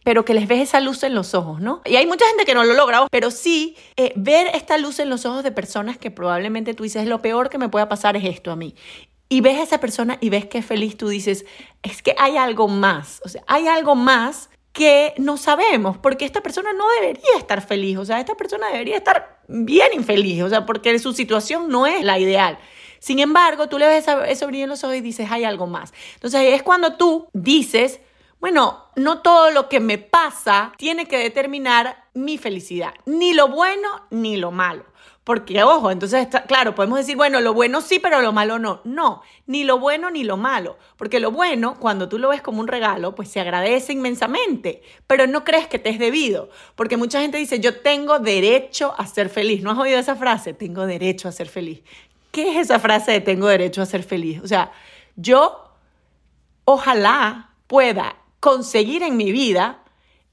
pero 0.03 0.25
que 0.25 0.33
les 0.33 0.47
ves 0.47 0.61
esa 0.61 0.79
luz 0.79 1.03
en 1.03 1.15
los 1.15 1.33
ojos, 1.33 1.61
¿no? 1.61 1.81
Y 1.85 1.95
hay 1.95 2.05
mucha 2.05 2.25
gente 2.27 2.45
que 2.45 2.53
no 2.53 2.63
lo 2.63 2.73
logra, 2.73 3.07
pero 3.09 3.31
sí 3.31 3.75
eh, 3.95 4.13
ver 4.15 4.47
esta 4.53 4.77
luz 4.77 4.99
en 4.99 5.09
los 5.09 5.25
ojos 5.25 5.43
de 5.43 5.51
personas 5.51 5.97
que 5.97 6.11
probablemente 6.11 6.73
tú 6.73 6.83
dices, 6.83 7.07
lo 7.07 7.21
peor 7.21 7.49
que 7.49 7.57
me 7.57 7.69
pueda 7.69 7.89
pasar 7.89 8.15
es 8.17 8.25
esto 8.25 8.51
a 8.51 8.55
mí. 8.55 8.75
Y 9.29 9.41
ves 9.41 9.57
a 9.57 9.63
esa 9.63 9.79
persona 9.79 10.17
y 10.21 10.29
ves 10.29 10.45
que 10.45 10.59
es 10.59 10.65
feliz, 10.65 10.97
tú 10.97 11.07
dices, 11.07 11.45
es 11.81 12.01
que 12.01 12.13
hay 12.17 12.37
algo 12.37 12.67
más, 12.67 13.21
o 13.25 13.29
sea, 13.29 13.43
hay 13.47 13.67
algo 13.67 13.95
más 13.95 14.49
que 14.73 15.13
no 15.17 15.37
sabemos, 15.37 15.97
porque 15.97 16.25
esta 16.25 16.41
persona 16.41 16.73
no 16.73 16.85
debería 16.99 17.37
estar 17.37 17.65
feliz, 17.65 17.97
o 17.97 18.05
sea, 18.05 18.19
esta 18.19 18.35
persona 18.35 18.67
debería 18.71 18.97
estar 18.97 19.39
bien 19.47 19.89
infeliz, 19.93 20.41
o 20.41 20.49
sea, 20.49 20.65
porque 20.65 20.97
su 20.99 21.13
situación 21.13 21.69
no 21.69 21.85
es 21.85 22.03
la 22.03 22.19
ideal. 22.19 22.57
Sin 22.99 23.19
embargo, 23.19 23.67
tú 23.67 23.77
le 23.77 23.87
ves 23.87 24.05
eso 24.27 24.47
brillo 24.47 24.63
en 24.63 24.69
los 24.69 24.83
ojos 24.83 24.95
y 24.95 25.01
dices, 25.01 25.29
hay 25.29 25.43
algo 25.43 25.67
más. 25.67 25.93
Entonces 26.15 26.53
es 26.53 26.63
cuando 26.63 26.95
tú 26.95 27.27
dices, 27.33 27.99
bueno, 28.43 28.89
no 28.97 29.21
todo 29.21 29.51
lo 29.51 29.69
que 29.69 29.79
me 29.79 29.97
pasa 29.97 30.73
tiene 30.75 31.05
que 31.05 31.17
determinar 31.17 32.09
mi 32.13 32.37
felicidad, 32.37 32.93
ni 33.05 33.33
lo 33.33 33.47
bueno 33.47 33.87
ni 34.09 34.35
lo 34.35 34.51
malo. 34.51 34.83
Porque, 35.23 35.63
ojo, 35.63 35.91
entonces, 35.91 36.27
claro, 36.45 36.75
podemos 36.75 36.97
decir, 36.97 37.15
bueno, 37.15 37.39
lo 37.39 37.53
bueno 37.53 37.79
sí, 37.79 37.99
pero 37.99 38.21
lo 38.21 38.33
malo 38.33 38.59
no. 38.59 38.81
No, 38.83 39.21
ni 39.47 39.63
lo 39.63 39.79
bueno 39.79 40.11
ni 40.11 40.25
lo 40.25 40.35
malo. 40.35 40.77
Porque 40.97 41.21
lo 41.21 41.31
bueno, 41.31 41.79
cuando 41.79 42.09
tú 42.09 42.19
lo 42.19 42.27
ves 42.27 42.41
como 42.41 42.59
un 42.59 42.67
regalo, 42.67 43.15
pues 43.15 43.29
se 43.29 43.39
agradece 43.39 43.93
inmensamente, 43.93 44.81
pero 45.07 45.25
no 45.25 45.45
crees 45.45 45.67
que 45.67 45.79
te 45.79 45.91
es 45.91 45.97
debido. 45.97 46.49
Porque 46.75 46.97
mucha 46.97 47.21
gente 47.21 47.37
dice, 47.37 47.61
yo 47.61 47.79
tengo 47.79 48.19
derecho 48.19 48.93
a 48.97 49.07
ser 49.07 49.29
feliz. 49.29 49.63
¿No 49.63 49.71
has 49.71 49.77
oído 49.77 49.99
esa 49.99 50.17
frase? 50.17 50.53
Tengo 50.53 50.85
derecho 50.85 51.29
a 51.29 51.31
ser 51.31 51.47
feliz. 51.47 51.81
¿Qué 52.31 52.49
es 52.49 52.57
esa 52.57 52.79
frase 52.79 53.13
de 53.13 53.21
tengo 53.21 53.47
derecho 53.47 53.81
a 53.81 53.85
ser 53.85 54.03
feliz? 54.03 54.41
O 54.43 54.49
sea, 54.49 54.73
yo 55.15 55.77
ojalá 56.65 57.51
pueda 57.67 58.17
conseguir 58.43 59.03
en 59.03 59.15
mi 59.15 59.31
vida 59.31 59.85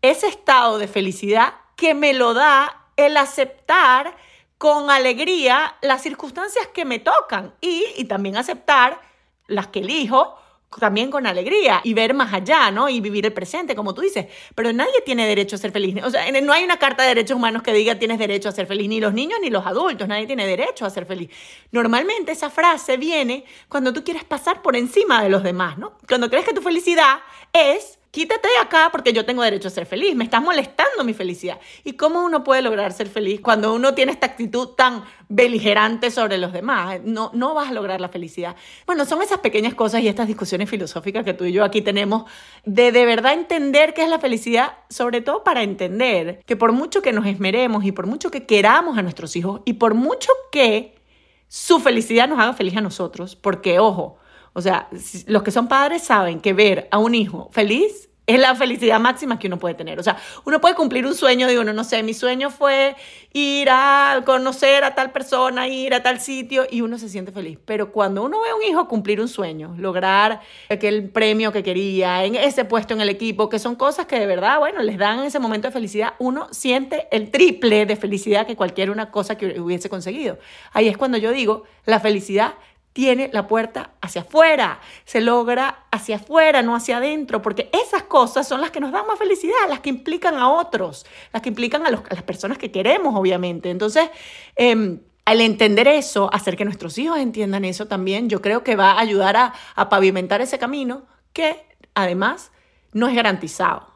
ese 0.03 0.27
estado 0.27 0.79
de 0.79 0.89
felicidad 0.89 1.55
que 1.77 1.95
me 1.95 2.13
lo 2.13 2.35
da 2.35 2.89
el 2.97 3.17
aceptar 3.17 4.17
con 4.59 4.91
alegría 4.91 5.77
las 5.81 6.03
circunstancias 6.03 6.67
que 6.75 6.85
me 6.85 6.99
tocan 6.99 7.55
y, 7.61 7.85
y 7.97 8.07
también 8.07 8.37
aceptar 8.37 9.01
las 9.47 9.69
que 9.69 9.79
elijo 9.79 10.37
también 10.81 11.09
con 11.09 11.25
alegría 11.25 11.83
y 11.85 11.95
ver 11.95 12.15
más 12.15 12.35
allá, 12.35 12.73
¿no? 12.73 12.89
Y 12.89 13.01
vivir 13.01 13.27
el 13.27 13.33
presente, 13.33 13.77
como 13.77 13.95
tú 13.95 14.01
dices. 14.01 14.27
Pero 14.57 14.73
nadie 14.73 15.03
tiene 15.05 15.29
derecho 15.29 15.55
a 15.55 15.61
ser 15.61 15.71
feliz. 15.71 16.03
O 16.05 16.11
sea, 16.11 16.29
no 16.41 16.53
hay 16.53 16.65
una 16.65 16.79
carta 16.79 17.05
de 17.05 17.11
derechos 17.11 17.37
humanos 17.37 17.63
que 17.63 17.73
diga 17.73 17.97
tienes 17.97 18.19
derecho 18.19 18.49
a 18.49 18.53
ser 18.53 18.67
feliz, 18.67 18.89
ni 18.89 18.99
los 18.99 19.15
niños 19.15 19.39
ni 19.41 19.51
los 19.51 19.65
adultos, 19.67 20.09
nadie 20.09 20.27
tiene 20.27 20.49
derecho 20.49 20.85
a 20.85 20.91
ser 20.91 21.07
feliz. 21.07 21.31
Normalmente 21.71 22.33
esa 22.33 22.51
frase 22.51 22.97
viene 22.97 23.45
cuando 23.69 23.93
tú 23.93 24.03
quieres 24.03 24.25
pasar 24.25 24.63
por 24.63 24.75
encima 24.75 25.23
de 25.23 25.29
los 25.29 25.45
demás, 25.45 25.79
¿no? 25.79 25.93
Cuando 26.09 26.29
crees 26.29 26.45
que 26.45 26.55
tu 26.55 26.61
felicidad 26.61 27.21
es 27.53 28.00
quítate 28.11 28.49
de 28.49 28.59
acá 28.61 28.89
porque 28.91 29.13
yo 29.13 29.25
tengo 29.25 29.43
derecho 29.43 29.69
a 29.69 29.71
ser 29.71 29.87
feliz, 29.87 30.15
me 30.15 30.25
estás 30.25 30.43
molestando 30.43 31.05
mi 31.05 31.15
felicidad. 31.15 31.61
¿Y 31.85 31.93
cómo 31.93 32.25
uno 32.25 32.43
puede 32.43 32.63
lograr 32.63 32.93
ser 32.93 33.09
feliz 33.09 33.41
cuando 33.41 33.73
uno 33.73 33.95
tiene 33.95 34.13
esta 34.13 34.27
actitud 34.27 34.69
tan 34.71 35.05
beligerante 35.29 36.11
sobre 36.11 36.39
los 36.39 36.53
demás? 36.53 37.01
No, 37.05 37.31
no 37.35 37.55
vas 37.55 37.71
a 37.71 37.73
lograr 37.73 38.01
la 38.01 38.09
felicidad. 38.09 38.57
Bueno, 38.87 39.05
son 39.05 39.23
esas 39.23 39.39
pequeñas 39.39 39.75
cosas 39.75 40.03
y 40.03 40.09
estas 40.09 40.27
discusiones 40.27 40.69
filosóficas 40.69 41.25
que 41.25 41.35
tú 41.35 41.45
y 41.45 41.53
yo 41.53 41.65
aquí 41.65 41.83
tenemos 41.83 42.25
de 42.65 42.93
de 42.93 43.05
verdad 43.05 43.35
entender 43.35 43.95
qué 43.95 44.03
es 44.03 44.09
la 44.09 44.19
felicidad, 44.19 44.73
sobre 44.89 45.21
todo 45.21 45.45
para 45.45 45.63
entender 45.63 46.43
que 46.47 46.57
por 46.57 46.73
mucho 46.73 47.03
que 47.03 47.13
nos 47.13 47.27
esmeremos 47.27 47.85
y 47.85 47.93
por 47.93 48.07
mucho 48.07 48.31
que 48.31 48.47
queramos 48.47 48.99
a 48.99 49.03
nuestros 49.03 49.37
hijos 49.37 49.61
y 49.65 49.75
por 49.75 49.95
mucho 49.95 50.31
que 50.51 51.01
su 51.49 51.81
felicidad 51.81 52.29
nos 52.29 52.39
haga 52.39 52.53
feliz 52.53 52.77
a 52.77 52.81
nosotros, 52.81 53.35
porque 53.35 53.81
ojo, 53.81 54.19
o 54.53 54.63
sea, 54.63 54.89
los 55.27 55.43
que 55.43 55.51
son 55.51 55.69
padres 55.69 56.03
saben 56.03 56.41
que 56.41 56.53
ver 56.53 56.89
a 56.91 56.99
un 56.99 57.15
hijo 57.15 57.49
feliz 57.53 58.11
es 58.35 58.39
la 58.39 58.55
felicidad 58.55 59.01
máxima 59.01 59.41
que 59.41 59.49
uno 59.49 59.59
puede 59.59 59.75
tener. 59.75 59.99
O 59.99 60.03
sea, 60.05 60.17
uno 60.45 60.61
puede 60.61 60.77
cumplir 60.77 61.05
un 61.05 61.15
sueño 61.15 61.49
de 61.49 61.59
uno, 61.59 61.73
no 61.73 61.83
sé, 61.83 62.03
mi 62.05 62.15
sueño 62.15 62.51
fue 62.51 62.95
ir 63.33 63.69
a 63.71 64.23
conocer 64.25 64.85
a 64.85 64.95
tal 64.95 65.11
persona, 65.11 65.67
ir 65.67 65.95
a 65.95 66.03
tal 66.03 66.21
sitio 66.21 66.65
y 66.71 66.81
uno 66.81 66.97
se 66.97 67.09
siente 67.09 67.33
feliz. 67.33 67.59
Pero 67.65 67.91
cuando 67.91 68.23
uno 68.23 68.41
ve 68.41 68.51
a 68.51 68.55
un 68.55 68.63
hijo 68.63 68.87
cumplir 68.87 69.21
un 69.21 69.27
sueño, 69.27 69.75
lograr 69.77 70.41
aquel 70.69 71.11
premio 71.11 71.51
que 71.51 71.65
quería, 71.65 72.25
en 72.25 72.37
ese 72.37 72.65
puesto 72.65 72.95
en 72.95 73.01
el 73.01 73.09
equipo, 73.09 73.49
que 73.49 73.59
son 73.59 73.75
cosas 73.75 74.07
que 74.07 74.21
de 74.21 74.27
verdad, 74.27 74.61
bueno, 74.61 74.81
les 74.81 74.97
dan 74.97 75.25
ese 75.25 75.41
momento 75.41 75.67
de 75.67 75.73
felicidad, 75.73 76.15
uno 76.21 76.47
siente 76.53 77.09
el 77.11 77.33
triple 77.33 77.85
de 77.85 77.97
felicidad 77.97 78.47
que 78.47 78.55
cualquier 78.55 78.91
una 78.91 79.11
cosa 79.11 79.37
que 79.37 79.59
hubiese 79.59 79.89
conseguido. 79.89 80.39
Ahí 80.73 80.87
es 80.87 80.97
cuando 80.97 81.19
yo 81.19 81.33
digo, 81.33 81.65
la 81.85 81.99
felicidad 81.99 82.55
tiene 82.93 83.31
la 83.33 83.47
puerta 83.47 83.93
hacia 84.01 84.23
afuera, 84.23 84.81
se 85.05 85.21
logra 85.21 85.85
hacia 85.91 86.17
afuera, 86.17 86.63
no 86.63 86.75
hacia 86.75 86.97
adentro, 86.97 87.41
porque 87.41 87.71
esas 87.73 88.03
cosas 88.05 88.49
son 88.49 88.61
las 88.61 88.71
que 88.71 88.81
nos 88.81 88.93
dan 88.93 89.07
más 89.07 89.19
felicidad, 89.19 89.69
las 89.69 89.81
que 89.81 89.91
implican 89.91 90.35
a 90.35 90.51
otros, 90.51 91.07
las 91.33 91.43
que 91.43 91.51
implican 91.51 91.87
a, 91.87 91.91
las 91.91 92.23
personas 92.25 92.59
que 92.59 92.73
queremos, 92.73 93.15
obviamente. 93.15 93.71
Entonces, 93.71 94.11
em, 94.57 95.01
al 95.25 95.41
entender 95.41 95.87
eso, 95.87 96.29
hacer 96.33 96.57
que 96.57 96.65
nuestros 96.65 96.99
hijos 96.99 97.19
entiendan 97.19 97.65
eso 97.65 97.87
también, 97.87 98.29
yo 98.29 98.43
creo 98.43 98.65
que 98.65 98.75
va 98.75 98.93
a 98.93 99.01
ayudar 99.01 99.37
a, 99.37 99.55
a 99.77 99.89
pavimentar 99.89 100.41
ese 100.41 100.59
camino 100.59 101.07
que 101.33 101.65
además 101.95 102.51
no 102.93 103.07
es 103.07 103.15
garantizado. 103.15 103.87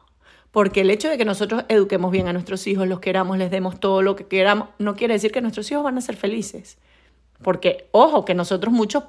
Porque 0.51 0.81
el 0.81 0.89
hecho 0.89 1.09
de 1.09 1.17
que 1.17 1.25
nosotros 1.25 1.65
eduquemos 1.67 2.11
bien 2.11 2.29
a 2.29 2.33
nuestros 2.33 2.65
hijos, 2.67 2.87
los 2.87 3.01
queramos, 3.01 3.37
les 3.37 3.51
demos 3.51 3.77
todo 3.81 4.01
lo 4.01 4.15
que 4.15 4.25
queramos, 4.25 4.69
no 4.79 4.95
quiere 4.95 5.15
decir 5.15 5.33
que 5.33 5.41
nuestros 5.41 5.69
hijos 5.69 5.83
van 5.83 5.97
a 5.97 6.01
ser 6.01 6.15
felices. 6.15 6.77
Porque, 7.41 7.89
ojo, 7.91 8.25
que 8.25 8.33
nosotros 8.33 8.73
muchos 8.73 9.03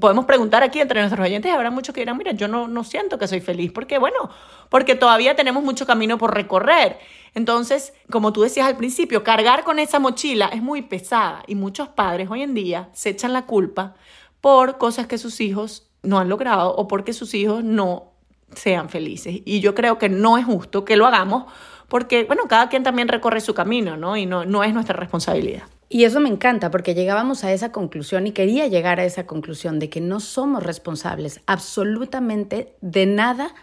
podemos 0.00 0.24
preguntar 0.24 0.62
aquí 0.62 0.80
entre 0.80 1.00
nuestros 1.00 1.24
oyentes, 1.24 1.52
habrá 1.52 1.70
muchos 1.70 1.94
que 1.94 2.00
dirán, 2.00 2.16
mira, 2.16 2.32
yo 2.32 2.48
no, 2.48 2.68
no 2.68 2.84
siento 2.84 3.18
que 3.18 3.28
soy 3.28 3.40
feliz. 3.40 3.72
porque 3.72 3.98
Bueno, 3.98 4.30
porque 4.68 4.94
todavía 4.94 5.36
tenemos 5.36 5.62
mucho 5.62 5.86
camino 5.86 6.18
por 6.18 6.34
recorrer. 6.34 6.98
Entonces, 7.34 7.92
como 8.10 8.32
tú 8.32 8.42
decías 8.42 8.66
al 8.66 8.76
principio, 8.76 9.24
cargar 9.24 9.64
con 9.64 9.78
esa 9.78 9.98
mochila 9.98 10.46
es 10.52 10.62
muy 10.62 10.82
pesada 10.82 11.42
y 11.46 11.54
muchos 11.54 11.88
padres 11.88 12.30
hoy 12.30 12.42
en 12.42 12.54
día 12.54 12.88
se 12.92 13.10
echan 13.10 13.32
la 13.32 13.46
culpa 13.46 13.94
por 14.40 14.78
cosas 14.78 15.06
que 15.06 15.18
sus 15.18 15.40
hijos 15.40 15.90
no 16.02 16.18
han 16.18 16.28
logrado 16.28 16.74
o 16.76 16.86
porque 16.86 17.12
sus 17.12 17.34
hijos 17.34 17.64
no 17.64 18.12
sean 18.54 18.88
felices. 18.88 19.40
Y 19.44 19.60
yo 19.60 19.74
creo 19.74 19.98
que 19.98 20.08
no 20.08 20.38
es 20.38 20.44
justo 20.44 20.84
que 20.84 20.96
lo 20.96 21.06
hagamos 21.06 21.44
porque, 21.88 22.24
bueno, 22.24 22.44
cada 22.48 22.68
quien 22.68 22.82
también 22.82 23.08
recorre 23.08 23.40
su 23.40 23.54
camino, 23.54 23.96
¿no? 23.96 24.16
Y 24.16 24.26
no, 24.26 24.44
no 24.44 24.64
es 24.64 24.72
nuestra 24.72 24.96
responsabilidad. 24.96 25.64
Y 25.88 26.04
eso 26.04 26.20
me 26.20 26.28
encanta 26.28 26.70
porque 26.70 26.94
llegábamos 26.94 27.44
a 27.44 27.52
esa 27.52 27.70
conclusión 27.70 28.26
y 28.26 28.32
quería 28.32 28.66
llegar 28.66 29.00
a 29.00 29.04
esa 29.04 29.26
conclusión 29.26 29.78
de 29.78 29.90
que 29.90 30.00
no 30.00 30.20
somos 30.20 30.62
responsables 30.62 31.40
absolutamente 31.46 32.74
de 32.80 33.06
nada 33.06 33.54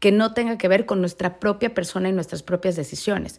que 0.00 0.12
no 0.12 0.32
tenga 0.32 0.58
que 0.58 0.68
ver 0.68 0.86
con 0.86 1.00
nuestra 1.00 1.38
propia 1.40 1.74
persona 1.74 2.08
y 2.08 2.12
nuestras 2.12 2.42
propias 2.42 2.76
decisiones. 2.76 3.38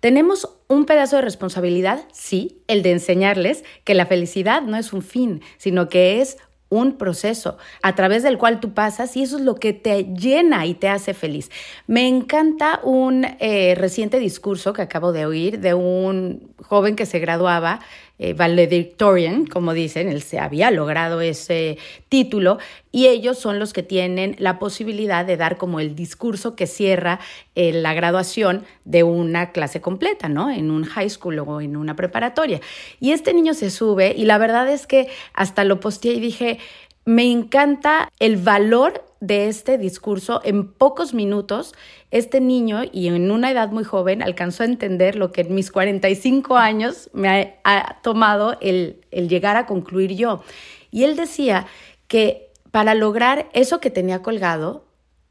Tenemos 0.00 0.48
un 0.66 0.86
pedazo 0.86 1.16
de 1.16 1.22
responsabilidad, 1.22 2.04
sí, 2.10 2.62
el 2.68 2.82
de 2.82 2.92
enseñarles 2.92 3.64
que 3.84 3.94
la 3.94 4.06
felicidad 4.06 4.62
no 4.62 4.78
es 4.78 4.94
un 4.94 5.02
fin, 5.02 5.42
sino 5.58 5.90
que 5.90 6.22
es 6.22 6.38
un 6.70 6.96
proceso 6.96 7.58
a 7.82 7.94
través 7.94 8.22
del 8.22 8.38
cual 8.38 8.60
tú 8.60 8.72
pasas 8.72 9.16
y 9.16 9.22
eso 9.22 9.36
es 9.36 9.42
lo 9.42 9.56
que 9.56 9.72
te 9.74 10.04
llena 10.04 10.64
y 10.64 10.74
te 10.74 10.88
hace 10.88 11.12
feliz. 11.12 11.50
Me 11.86 12.08
encanta 12.08 12.80
un 12.82 13.26
eh, 13.40 13.74
reciente 13.76 14.18
discurso 14.18 14.72
que 14.72 14.82
acabo 14.82 15.12
de 15.12 15.26
oír 15.26 15.60
de 15.60 15.74
un 15.74 16.54
joven 16.62 16.96
que 16.96 17.06
se 17.06 17.18
graduaba, 17.18 17.80
eh, 18.22 18.34
valedictorian, 18.34 19.46
como 19.46 19.72
dicen, 19.72 20.06
él 20.10 20.20
se 20.20 20.38
había 20.38 20.70
logrado 20.70 21.22
ese 21.22 21.78
título 22.10 22.58
y 22.92 23.06
ellos 23.06 23.38
son 23.38 23.58
los 23.58 23.72
que 23.72 23.82
tienen 23.82 24.36
la 24.38 24.58
posibilidad 24.58 25.24
de 25.24 25.38
dar 25.38 25.56
como 25.56 25.80
el 25.80 25.94
discurso 25.94 26.54
que 26.54 26.66
cierra 26.66 27.18
eh, 27.54 27.72
la 27.72 27.94
graduación 27.94 28.66
de 28.84 29.04
una 29.04 29.52
clase 29.52 29.80
completa, 29.80 30.28
¿no? 30.28 30.50
En 30.50 30.70
un 30.70 30.84
high 30.84 31.08
school 31.08 31.38
o 31.38 31.62
en 31.62 31.78
una 31.78 31.96
preparatoria. 31.96 32.60
Y 33.00 33.12
este 33.12 33.32
niño 33.32 33.54
se 33.54 33.70
sube 33.70 34.12
y 34.14 34.26
la 34.26 34.36
verdad 34.36 34.68
es 34.68 34.86
que 34.86 35.08
hasta 35.32 35.64
lo 35.64 35.80
posteé 35.80 36.12
y 36.12 36.20
dije, 36.20 36.58
me 37.04 37.30
encanta 37.30 38.10
el 38.18 38.36
valor 38.36 39.04
de 39.20 39.48
este 39.48 39.78
discurso. 39.78 40.40
En 40.44 40.72
pocos 40.72 41.14
minutos, 41.14 41.74
este 42.10 42.40
niño, 42.40 42.82
y 42.90 43.08
en 43.08 43.30
una 43.30 43.50
edad 43.50 43.70
muy 43.70 43.84
joven, 43.84 44.22
alcanzó 44.22 44.62
a 44.62 44.66
entender 44.66 45.16
lo 45.16 45.32
que 45.32 45.42
en 45.42 45.54
mis 45.54 45.70
45 45.70 46.56
años 46.56 47.10
me 47.12 47.58
ha, 47.64 48.00
tomado 48.02 48.56
el, 48.60 49.00
llegar 49.10 49.56
a 49.56 49.66
concluir 49.66 50.14
yo. 50.14 50.42
Y 50.90 51.04
él 51.04 51.16
decía 51.16 51.66
que 52.08 52.50
para 52.70 52.94
lograr 52.94 53.48
eso 53.52 53.80
que 53.80 53.90
tenía 53.90 54.22
colgado, 54.22 54.84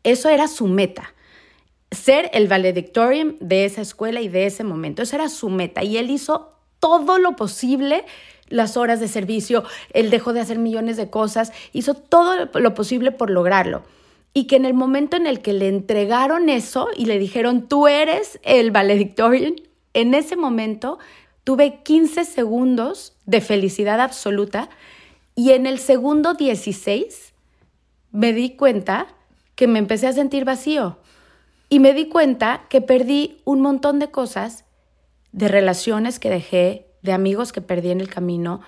eso 0.04 0.30
era 0.30 0.48
su 0.48 0.68
meta 0.68 1.14
ser 1.92 2.30
el 2.34 2.48
valedictorian 2.48 3.36
de 3.40 3.66
esa 3.66 3.82
escuela 3.82 4.22
y 4.22 4.28
de 4.28 4.46
ese 4.46 4.64
momento. 4.64 5.02
Esa 5.02 5.16
era 5.16 5.30
su 5.30 5.50
meta 5.50 5.84
y 5.84 5.98
él 5.98 6.12
hizo 6.12 6.54
todo 6.80 7.18
lo 7.18 7.36
posible 7.36 8.06
las 8.50 8.78
horas 8.78 9.00
de 9.00 9.08
servicio, 9.08 9.64
él 9.94 10.10
dejó 10.10 10.34
de 10.34 10.42
hacer 10.42 10.60
millones 10.60 10.98
de 10.98 11.10
cosas, 11.10 11.52
hizo 11.74 11.94
todo 11.94 12.50
lo 12.54 12.74
posible 12.74 13.12
por 13.12 13.30
lograrlo. 13.30 13.84
Y 14.34 14.46
que 14.46 14.58
en 14.58 14.66
el 14.66 14.74
momento 14.74 15.18
en 15.18 15.26
el 15.26 15.42
que 15.42 15.54
le 15.54 15.68
entregaron 15.68 16.50
eso 16.50 16.90
y 16.96 17.06
le 17.06 17.18
dijeron, 17.18 17.68
tú 17.68 17.88
eres 17.88 18.40
el 18.44 18.72
valedictorian, 18.72 19.56
en 19.94 20.14
ese 20.14 20.36
momento 20.36 21.00
tuve 21.44 21.82
15 21.84 22.26
segundos 22.26 23.16
de 23.26 23.42
felicidad 23.42 24.00
absoluta 24.00 24.70
y 25.36 25.52
en 25.52 25.66
el 25.66 25.80
segundo 25.80 26.34
16 26.34 27.34
me 28.12 28.34
di 28.34 28.52
cuenta 28.52 29.08
que 29.56 29.68
me 29.68 29.80
empecé 29.80 30.08
a 30.08 30.14
sentir 30.14 30.46
vacío 30.46 30.98
y 31.70 31.80
me 31.80 31.94
di 31.94 32.08
cuenta 32.08 32.66
que 32.70 32.82
perdí 32.82 33.38
un 33.46 33.62
montón 33.62 34.00
de 34.00 34.12
cosas, 34.12 34.66
de 35.32 35.48
relaciones 35.48 36.20
que 36.20 36.30
dejé, 36.30 36.89
de 37.02 37.12
amigos 37.12 37.52
que 37.52 37.62
perdí 37.62 37.92
en 37.92 38.02
el 38.02 38.10
camino. 38.10 38.62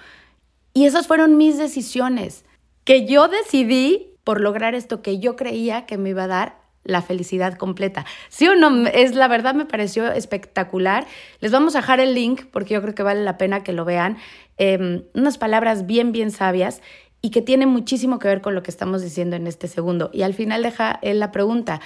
Y 0.73 0.85
esas 0.85 1.07
fueron 1.07 1.37
mis 1.37 1.57
decisiones, 1.57 2.45
que 2.83 3.05
yo 3.05 3.27
decidí 3.27 4.13
por 4.23 4.39
lograr 4.39 4.75
esto 4.75 5.01
que 5.01 5.19
yo 5.19 5.35
creía 5.35 5.85
que 5.85 5.97
me 5.97 6.09
iba 6.09 6.23
a 6.23 6.27
dar 6.27 6.61
la 6.83 7.01
felicidad 7.01 7.55
completa. 7.57 8.05
Sí 8.29 8.47
o 8.47 8.55
no, 8.55 8.87
es 8.87 9.13
la 9.13 9.27
verdad 9.27 9.53
me 9.53 9.65
pareció 9.65 10.11
espectacular. 10.11 11.05
Les 11.39 11.51
vamos 11.51 11.75
a 11.75 11.79
dejar 11.79 11.99
el 11.99 12.15
link 12.15 12.45
porque 12.51 12.73
yo 12.73 12.81
creo 12.81 12.95
que 12.95 13.03
vale 13.03 13.23
la 13.23 13.37
pena 13.37 13.63
que 13.63 13.73
lo 13.73 13.85
vean. 13.85 14.17
Em, 14.57 15.03
unas 15.13 15.37
palabras 15.37 15.85
bien, 15.85 16.11
bien 16.11 16.31
sabias 16.31 16.81
y 17.21 17.29
que 17.29 17.41
tiene 17.41 17.67
muchísimo 17.67 18.19
que 18.19 18.27
ver 18.27 18.41
con 18.41 18.55
lo 18.55 18.63
que 18.63 18.71
estamos 18.71 19.01
diciendo 19.01 19.35
en 19.35 19.47
este 19.47 19.67
segundo. 19.67 20.09
Y 20.11 20.23
al 20.23 20.33
final 20.33 20.63
deja 20.63 20.99
él 21.03 21.19
la 21.19 21.31
pregunta, 21.31 21.81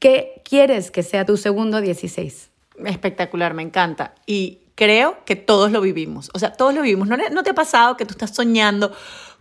¿qué 0.00 0.42
quieres 0.44 0.90
que 0.90 1.02
sea 1.02 1.24
tu 1.24 1.36
segundo 1.36 1.80
16? 1.80 2.50
Espectacular, 2.86 3.54
me 3.54 3.62
encanta. 3.62 4.14
Y 4.26 4.58
creo 4.80 5.18
que 5.26 5.36
todos 5.36 5.70
lo 5.70 5.82
vivimos. 5.82 6.30
O 6.32 6.38
sea, 6.38 6.54
todos 6.54 6.72
lo 6.72 6.80
vivimos. 6.80 7.06
¿No, 7.06 7.42
te 7.42 7.50
ha 7.50 7.54
pasado 7.54 7.98
que 7.98 8.06
tú 8.06 8.12
estás 8.12 8.34
soñando 8.34 8.90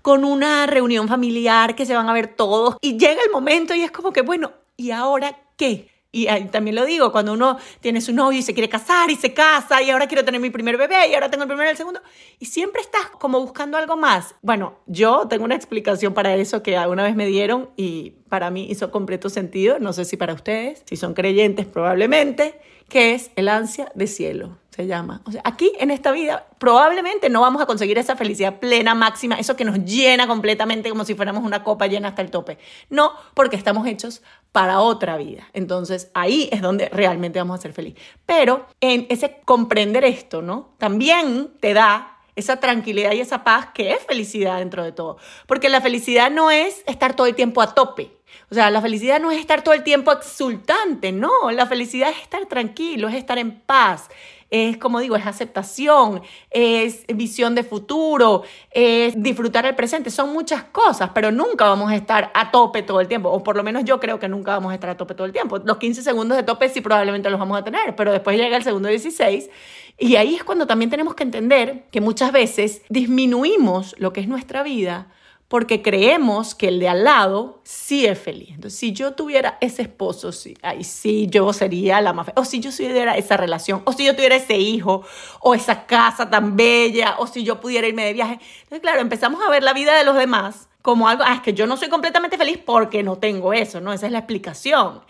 con 0.02 0.25
una 0.25 0.65
reunión 0.65 1.08
familiar 1.08 1.75
que 1.75 1.86
se 1.86 1.95
van 1.95 2.10
a 2.10 2.13
ver 2.13 2.28
todos 2.28 2.75
y 2.82 2.97
llega 2.97 3.23
el 3.23 3.32
momento 3.32 3.73
y 3.73 3.82
es 3.84 3.89
como 3.89 4.12
que, 4.12 4.21
bueno, 4.21 4.52
¿y 4.75 4.91
ahora 4.91 5.39
qué? 5.56 5.88
Y 6.12 6.25
también 6.47 6.75
lo 6.75 6.84
digo, 6.84 7.13
cuando 7.13 7.32
uno 7.32 7.58
tiene 7.80 8.02
su 8.02 8.12
novio 8.12 8.39
y 8.39 8.41
se 8.41 8.54
quiere 8.54 8.67
casar 8.67 9.12
y 9.12 9.15
se 9.15 9.34
casa 9.34 9.82
y 9.82 9.91
ahora 9.91 10.08
quiero 10.08 10.25
tener 10.25 10.41
mi 10.41 10.49
primer 10.49 10.75
bebé 10.75 11.08
y 11.08 11.13
ahora 11.13 11.30
tengo 11.30 11.43
el 11.43 11.47
primero 11.47 11.69
y 11.69 11.71
el 11.71 11.78
segundo 11.78 12.02
y 12.39 12.47
siempre 12.47 12.82
estás 12.82 13.06
como 13.12 13.39
buscando 13.39 13.78
algo 13.78 13.95
más. 13.95 14.36
Bueno, 14.41 14.80
yo 14.88 15.25
tengo 15.30 15.45
una 15.45 15.56
explicación 15.56 16.13
para 16.13 16.36
eso 16.36 16.63
que 16.63 16.75
alguna 16.75 17.04
vez 17.04 17.15
me 17.15 17.28
dieron 17.28 17.69
y 17.78 18.15
para 18.28 18.49
mí 18.49 18.67
hizo 18.69 18.91
completo 18.91 19.30
sentido, 19.30 19.80
no 19.80 19.93
sé 19.93 20.04
si 20.04 20.17
para 20.17 20.34
ustedes, 20.34 20.84
si 20.86 20.97
son 20.97 21.13
creyentes 21.13 21.65
probablemente, 21.65 22.60
que 22.89 23.13
es 23.13 23.32
el 23.38 23.47
ansia 23.47 23.89
de 23.95 24.08
cielo 24.08 24.58
se 24.80 24.88
llama. 24.88 25.22
O 25.26 25.32
sea, 25.34 25.42
aquí 25.44 25.74
en 25.78 25.92
esta 25.92 26.13
vida 26.13 26.48
probablemente 26.58 27.30
no 27.30 27.42
vamos 27.42 27.62
a 27.62 27.65
conseguir 27.65 27.98
esa 27.98 28.15
felicidad 28.15 28.60
plena, 28.60 28.96
máxima, 28.96 29.36
eso 29.36 29.58
que 29.58 29.65
nos 29.65 29.84
llena 29.84 30.26
completamente 30.26 30.89
como 30.89 31.04
si 31.04 31.15
fuéramos 31.15 31.44
una 31.44 31.65
copa 31.65 31.88
llena 31.88 32.08
hasta 32.08 32.22
el 32.22 32.32
tope. 32.32 32.58
No, 32.89 33.12
porque 33.34 33.58
estamos 33.58 33.86
hechos 33.88 34.22
para 34.54 34.80
otra 34.80 35.18
vida. 35.18 35.50
Entonces 35.52 36.10
ahí 36.13 36.48
es 36.54 36.62
donde 36.62 36.88
realmente 36.88 37.39
vamos 37.39 37.60
a 37.60 37.62
ser 37.62 37.74
felices. 37.74 38.02
Pero 38.26 38.68
en 38.80 39.06
ese 39.10 39.42
comprender 39.44 40.06
esto, 40.06 40.42
¿no? 40.42 40.70
También 40.78 41.52
te 41.60 41.74
da 41.74 42.15
esa 42.38 42.62
tranquilidad 42.62 43.12
y 43.12 43.20
esa 43.20 43.44
paz 43.44 43.72
que 43.74 43.92
es 43.92 44.00
felicidad 44.06 44.60
dentro 44.60 44.86
de 44.86 44.94
todo. 44.94 45.18
Porque 45.46 45.68
la 45.68 45.82
felicidad 45.82 46.32
no 46.32 46.52
es 46.52 46.84
estar 46.88 47.18
todo 47.18 47.28
el 47.28 47.36
tiempo 47.36 47.62
a 47.62 47.76
tope. 47.76 48.13
O 48.52 48.56
sea, 48.56 48.72
la 48.72 48.82
felicidad 48.82 49.20
no 49.20 49.32
es 49.32 49.39
estar 49.39 49.63
todo 49.63 49.74
el 49.74 49.84
tiempo 49.84 50.12
exultante, 50.12 51.12
no, 51.12 51.52
la 51.52 51.68
felicidad 51.68 52.10
es 52.10 52.22
estar 52.22 52.46
tranquilo, 52.48 53.08
es 53.08 53.15
estar 53.15 53.38
en 53.38 53.60
paz, 53.60 54.10
es, 54.50 54.78
como 54.78 55.00
digo, 55.00 55.16
es 55.16 55.26
aceptación, 55.26 56.22
es 56.50 57.06
visión 57.08 57.56
de 57.56 57.64
futuro, 57.64 58.44
es 58.72 59.22
disfrutar 59.22 59.66
el 59.66 59.76
presente, 59.76 60.10
son 60.10 60.34
muchas 60.34 60.64
cosas, 60.64 61.12
pero 61.14 61.32
nunca 61.32 61.66
vamos 61.66 61.92
a 61.92 61.96
estar 61.96 62.32
a 62.34 62.52
tope 62.52 62.82
todo 62.84 63.00
el 63.02 63.08
tiempo, 63.08 63.30
o 63.30 63.44
por 63.44 63.56
lo 63.56 63.64
menos 63.64 63.84
yo 63.86 64.00
creo 64.00 64.20
que 64.20 64.28
nunca 64.28 64.52
vamos 64.52 64.72
a 64.72 64.76
estar 64.76 64.90
a 64.90 64.98
tope 64.98 65.14
todo 65.14 65.26
el 65.26 65.34
tiempo. 65.34 65.60
Los 65.60 65.78
15 65.78 66.02
segundos 66.02 66.38
de 66.38 66.44
tope 66.44 66.70
sí 66.70 66.82
probablemente 66.82 67.30
los 67.30 67.40
vamos 67.40 67.60
a 67.60 67.64
tener, 67.64 67.96
pero 67.96 68.12
después 68.12 68.38
llega 68.38 68.58
el 68.58 68.64
segundo 68.64 68.90
16 68.90 69.50
y 69.98 70.16
ahí 70.16 70.36
es 70.36 70.44
cuando 70.44 70.66
también 70.66 70.90
tenemos 70.90 71.14
que 71.14 71.24
entender 71.24 71.84
que 71.92 72.02
muchas 72.02 72.32
veces 72.32 72.82
disminuimos 72.90 73.96
lo 74.00 74.14
que 74.14 74.22
es 74.22 74.28
nuestra 74.28 74.64
vida 74.64 75.08
porque 75.50 75.82
creemos 75.82 76.54
que 76.54 76.68
el 76.68 76.80
de 76.80 76.88
al 76.88 77.04
lado 77.04 77.60
sí 77.64 78.06
es 78.06 78.20
feliz. 78.20 78.50
Entonces, 78.52 78.80
si 78.80 78.94
yo 78.94 79.14
tuviera 79.14 79.58
ese 79.62 79.82
esposo, 79.82 80.32
sí, 80.32 80.56
ahí 80.62 80.84
sí 80.84 81.28
yo 81.28 81.52
sería 81.54 82.00
la 82.02 82.14
más 82.14 82.28
feliz. 82.28 82.40
O 82.40 82.46
si 82.46 82.60
yo 82.60 82.72
tuviera 82.72 83.18
esa 83.18 83.36
relación, 83.36 83.82
o 83.86 83.92
si 83.92 84.06
yo 84.06 84.16
tuviera 84.16 84.36
ese 84.36 84.58
hijo, 84.58 85.04
o 85.42 85.56
esa 85.56 85.88
casa 85.88 86.30
tan 86.30 86.56
bella, 86.56 87.16
o 87.18 87.26
si 87.26 87.44
yo 87.44 87.60
pudiera 87.60 87.88
irme 87.88 88.06
de 88.06 88.14
viaje. 88.14 88.34
Entonces, 88.34 88.80
claro, 88.80 89.02
empezamos 89.02 89.42
a 89.46 89.50
ver 89.50 89.64
la 89.64 89.74
vida 89.74 89.98
de 89.98 90.06
los 90.06 90.16
demás 90.16 90.70
como 90.84 91.10
algo, 91.10 91.24
ah, 91.26 91.34
es 91.34 91.42
que 91.42 91.54
yo 91.54 91.66
no 91.66 91.78
soy 91.78 91.90
completamente 91.90 92.38
feliz 92.38 92.60
porque 92.64 93.04
no 93.04 93.18
tengo 93.18 93.52
eso, 93.52 93.82
¿no? 93.82 93.92
Esa 93.92 94.06
es 94.06 94.12
la 94.12 94.20
explicación 94.20 95.02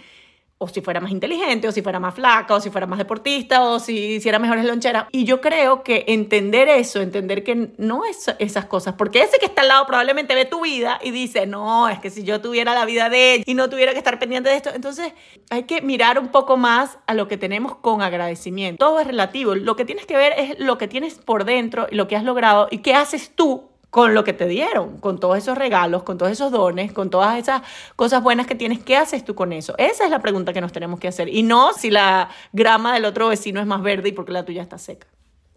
o 0.61 0.67
si 0.67 0.81
fuera 0.81 0.99
más 0.99 1.11
inteligente, 1.11 1.69
o 1.69 1.71
si 1.71 1.81
fuera 1.81 1.99
más 1.99 2.13
flaca, 2.13 2.53
o 2.53 2.59
si 2.59 2.69
fuera 2.69 2.85
más 2.85 2.99
deportista, 2.99 3.63
o 3.63 3.79
si 3.79 4.15
hiciera 4.15 4.39
mejores 4.39 4.65
loncheras. 4.65 5.05
Y 5.11 5.23
yo 5.23 5.39
creo 5.39 5.83
que 5.83 6.03
entender 6.07 6.67
eso, 6.67 6.99
entender 6.99 7.45
que 7.45 7.71
no 7.77 8.03
es 8.03 8.25
esas 8.39 8.65
cosas, 8.65 8.95
porque 8.95 9.21
ese 9.21 9.39
que 9.39 9.45
está 9.45 9.61
al 9.61 9.69
lado 9.69 9.85
probablemente 9.87 10.35
ve 10.35 10.43
tu 10.43 10.61
vida 10.61 10.99
y 11.01 11.11
dice, 11.11 11.47
no, 11.47 11.87
es 11.87 11.99
que 11.99 12.09
si 12.09 12.23
yo 12.23 12.41
tuviera 12.41 12.73
la 12.73 12.85
vida 12.85 13.09
de 13.09 13.35
él 13.35 13.43
y 13.45 13.53
no 13.53 13.69
tuviera 13.69 13.93
que 13.93 13.99
estar 13.99 14.19
pendiente 14.19 14.49
de 14.49 14.57
esto, 14.57 14.69
entonces 14.75 15.13
hay 15.49 15.63
que 15.63 15.81
mirar 15.81 16.19
un 16.19 16.27
poco 16.27 16.57
más 16.57 16.99
a 17.07 17.13
lo 17.13 17.29
que 17.29 17.37
tenemos 17.37 17.77
con 17.77 18.01
agradecimiento. 18.01 18.85
Todo 18.85 18.99
es 18.99 19.07
relativo, 19.07 19.55
lo 19.55 19.77
que 19.77 19.85
tienes 19.85 20.05
que 20.05 20.17
ver 20.17 20.33
es 20.37 20.59
lo 20.59 20.77
que 20.77 20.89
tienes 20.89 21.15
por 21.15 21.45
dentro 21.45 21.87
y 21.89 21.95
lo 21.95 22.09
que 22.09 22.17
has 22.17 22.25
logrado 22.25 22.67
y 22.69 22.79
qué 22.79 22.95
haces 22.95 23.31
tú 23.33 23.68
con 23.89 24.13
lo 24.13 24.23
que 24.23 24.33
te 24.33 24.47
dieron, 24.47 24.99
con 24.99 25.19
todos 25.19 25.37
esos 25.37 25.57
regalos, 25.57 26.03
con 26.03 26.17
todos 26.17 26.31
esos 26.31 26.51
dones, 26.51 26.93
con 26.93 27.09
todas 27.09 27.37
esas 27.37 27.61
cosas 27.95 28.21
buenas 28.21 28.47
que 28.47 28.55
tienes, 28.55 28.79
¿qué 28.83 28.95
haces 28.95 29.25
tú 29.25 29.35
con 29.35 29.51
eso? 29.53 29.75
Esa 29.77 30.05
es 30.05 30.11
la 30.11 30.19
pregunta 30.19 30.53
que 30.53 30.61
nos 30.61 30.71
tenemos 30.71 30.99
que 30.99 31.07
hacer 31.07 31.29
y 31.29 31.43
no 31.43 31.73
si 31.73 31.89
la 31.89 32.29
grama 32.53 32.93
del 32.93 33.05
otro 33.05 33.29
vecino 33.29 33.59
es 33.59 33.65
más 33.65 33.81
verde 33.81 34.09
y 34.09 34.11
porque 34.11 34.31
la 34.31 34.45
tuya 34.45 34.61
está 34.61 34.77
seca. 34.77 35.07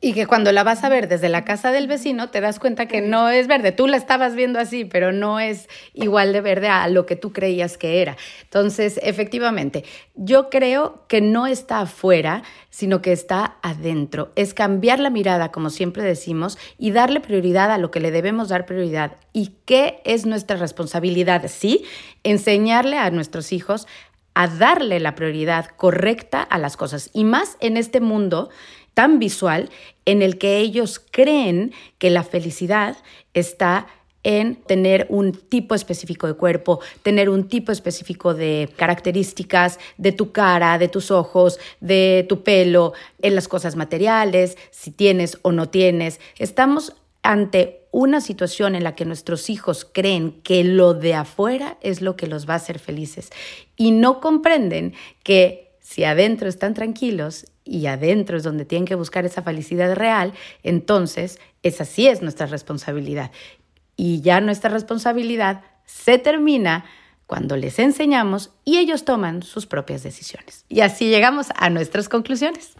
Y 0.04 0.14
que 0.14 0.26
cuando 0.26 0.50
la 0.50 0.64
vas 0.64 0.82
a 0.82 0.88
ver 0.88 1.06
desde 1.06 1.28
la 1.28 1.44
casa 1.44 1.70
del 1.70 1.86
vecino 1.86 2.28
te 2.28 2.40
das 2.40 2.58
cuenta 2.58 2.86
que 2.86 3.00
no 3.00 3.28
es 3.28 3.46
verde. 3.46 3.70
Tú 3.70 3.86
la 3.86 3.96
estabas 3.96 4.34
viendo 4.34 4.58
así, 4.58 4.84
pero 4.84 5.12
no 5.12 5.38
es 5.38 5.68
igual 5.94 6.32
de 6.32 6.40
verde 6.40 6.66
a 6.66 6.88
lo 6.88 7.06
que 7.06 7.14
tú 7.14 7.32
creías 7.32 7.78
que 7.78 8.02
era. 8.02 8.16
Entonces, 8.42 8.98
efectivamente, 9.04 9.84
yo 10.16 10.50
creo 10.50 11.04
que 11.06 11.20
no 11.20 11.46
está 11.46 11.82
afuera, 11.82 12.42
sino 12.68 13.00
que 13.00 13.12
está 13.12 13.58
adentro. 13.62 14.32
Es 14.34 14.54
cambiar 14.54 14.98
la 14.98 15.08
mirada, 15.08 15.52
como 15.52 15.70
siempre 15.70 16.02
decimos, 16.02 16.58
y 16.78 16.90
darle 16.90 17.20
prioridad 17.20 17.70
a 17.70 17.78
lo 17.78 17.92
que 17.92 18.00
le 18.00 18.10
debemos 18.10 18.48
dar 18.48 18.66
prioridad. 18.66 19.18
¿Y 19.32 19.52
qué 19.66 20.00
es 20.04 20.26
nuestra 20.26 20.56
responsabilidad? 20.56 21.46
Sí, 21.46 21.84
enseñarle 22.24 22.98
a 22.98 23.10
nuestros 23.10 23.52
hijos 23.52 23.86
a 24.34 24.48
darle 24.48 25.00
la 25.00 25.14
prioridad 25.14 25.66
correcta 25.76 26.42
a 26.42 26.58
las 26.58 26.76
cosas. 26.76 27.10
Y 27.12 27.24
más 27.24 27.56
en 27.60 27.76
este 27.76 28.00
mundo 28.00 28.50
tan 28.94 29.18
visual 29.18 29.70
en 30.04 30.22
el 30.22 30.38
que 30.38 30.58
ellos 30.58 31.00
creen 31.10 31.72
que 31.98 32.10
la 32.10 32.24
felicidad 32.24 32.96
está 33.34 33.86
en 34.24 34.54
tener 34.54 35.06
un 35.08 35.32
tipo 35.32 35.74
específico 35.74 36.26
de 36.26 36.34
cuerpo, 36.34 36.80
tener 37.02 37.28
un 37.28 37.48
tipo 37.48 37.72
específico 37.72 38.34
de 38.34 38.72
características 38.76 39.80
de 39.96 40.12
tu 40.12 40.32
cara, 40.32 40.78
de 40.78 40.88
tus 40.88 41.10
ojos, 41.10 41.58
de 41.80 42.24
tu 42.28 42.44
pelo, 42.44 42.92
en 43.20 43.34
las 43.34 43.48
cosas 43.48 43.74
materiales, 43.74 44.56
si 44.70 44.92
tienes 44.92 45.38
o 45.42 45.50
no 45.50 45.68
tienes. 45.68 46.20
Estamos 46.38 46.94
ante 47.22 47.86
una 47.92 48.20
situación 48.20 48.74
en 48.74 48.84
la 48.84 48.94
que 48.94 49.04
nuestros 49.04 49.50
hijos 49.50 49.84
creen 49.90 50.40
que 50.42 50.64
lo 50.64 50.94
de 50.94 51.14
afuera 51.14 51.78
es 51.80 52.00
lo 52.00 52.16
que 52.16 52.26
los 52.26 52.48
va 52.48 52.54
a 52.54 52.56
hacer 52.56 52.78
felices 52.78 53.30
y 53.76 53.90
no 53.90 54.20
comprenden 54.20 54.94
que 55.22 55.76
si 55.80 56.04
adentro 56.04 56.48
están 56.48 56.74
tranquilos 56.74 57.46
y 57.64 57.86
adentro 57.86 58.36
es 58.36 58.42
donde 58.42 58.64
tienen 58.64 58.86
que 58.86 58.94
buscar 58.94 59.24
esa 59.24 59.42
felicidad 59.42 59.94
real, 59.94 60.32
entonces 60.62 61.38
esa 61.62 61.84
sí 61.84 62.08
es 62.08 62.22
nuestra 62.22 62.46
responsabilidad. 62.46 63.30
Y 63.96 64.20
ya 64.22 64.40
nuestra 64.40 64.70
responsabilidad 64.70 65.62
se 65.84 66.18
termina 66.18 66.86
cuando 67.26 67.56
les 67.56 67.78
enseñamos 67.78 68.50
y 68.64 68.78
ellos 68.78 69.04
toman 69.04 69.42
sus 69.42 69.66
propias 69.66 70.02
decisiones. 70.02 70.64
Y 70.68 70.80
así 70.80 71.08
llegamos 71.08 71.48
a 71.56 71.70
nuestras 71.70 72.08
conclusiones. 72.08 72.74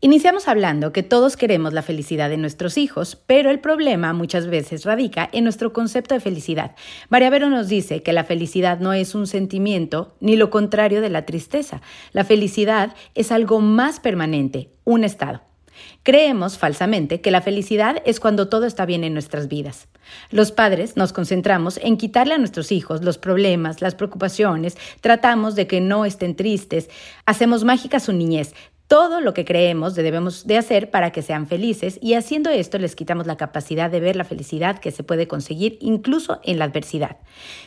Iniciamos 0.00 0.48
hablando 0.48 0.92
que 0.92 1.02
todos 1.02 1.36
queremos 1.36 1.72
la 1.72 1.80
felicidad 1.80 2.28
de 2.28 2.36
nuestros 2.36 2.76
hijos, 2.76 3.16
pero 3.26 3.50
el 3.50 3.60
problema 3.60 4.12
muchas 4.12 4.46
veces 4.48 4.84
radica 4.84 5.30
en 5.32 5.44
nuestro 5.44 5.72
concepto 5.72 6.14
de 6.14 6.20
felicidad. 6.20 6.76
María 7.08 7.30
Vero 7.30 7.48
nos 7.48 7.68
dice 7.68 8.02
que 8.02 8.12
la 8.12 8.24
felicidad 8.24 8.80
no 8.80 8.92
es 8.92 9.14
un 9.14 9.26
sentimiento 9.26 10.14
ni 10.20 10.36
lo 10.36 10.50
contrario 10.50 11.00
de 11.00 11.08
la 11.08 11.24
tristeza. 11.24 11.80
La 12.12 12.24
felicidad 12.24 12.94
es 13.14 13.32
algo 13.32 13.60
más 13.60 13.98
permanente, 13.98 14.68
un 14.84 15.04
estado. 15.04 15.40
Creemos 16.02 16.58
falsamente 16.58 17.20
que 17.20 17.30
la 17.30 17.40
felicidad 17.40 18.02
es 18.04 18.20
cuando 18.20 18.48
todo 18.48 18.66
está 18.66 18.86
bien 18.86 19.04
en 19.04 19.12
nuestras 19.14 19.48
vidas. 19.48 19.88
Los 20.30 20.52
padres 20.52 20.96
nos 20.96 21.12
concentramos 21.12 21.78
en 21.82 21.96
quitarle 21.96 22.34
a 22.34 22.38
nuestros 22.38 22.72
hijos 22.72 23.02
los 23.02 23.18
problemas, 23.18 23.80
las 23.80 23.94
preocupaciones, 23.94 24.76
tratamos 25.00 25.54
de 25.54 25.66
que 25.66 25.80
no 25.80 26.04
estén 26.04 26.36
tristes, 26.36 26.90
hacemos 27.26 27.64
mágica 27.64 28.00
su 28.00 28.12
niñez, 28.12 28.54
todo 28.86 29.22
lo 29.22 29.32
que 29.32 29.46
creemos 29.46 29.94
debemos 29.94 30.46
de 30.46 30.58
hacer 30.58 30.90
para 30.90 31.10
que 31.10 31.22
sean 31.22 31.46
felices 31.46 31.98
y 32.02 32.14
haciendo 32.14 32.50
esto 32.50 32.78
les 32.78 32.94
quitamos 32.94 33.26
la 33.26 33.36
capacidad 33.36 33.90
de 33.90 33.98
ver 33.98 34.14
la 34.14 34.24
felicidad 34.24 34.78
que 34.78 34.90
se 34.90 35.02
puede 35.02 35.26
conseguir 35.26 35.78
incluso 35.80 36.38
en 36.44 36.58
la 36.58 36.66
adversidad. 36.66 37.16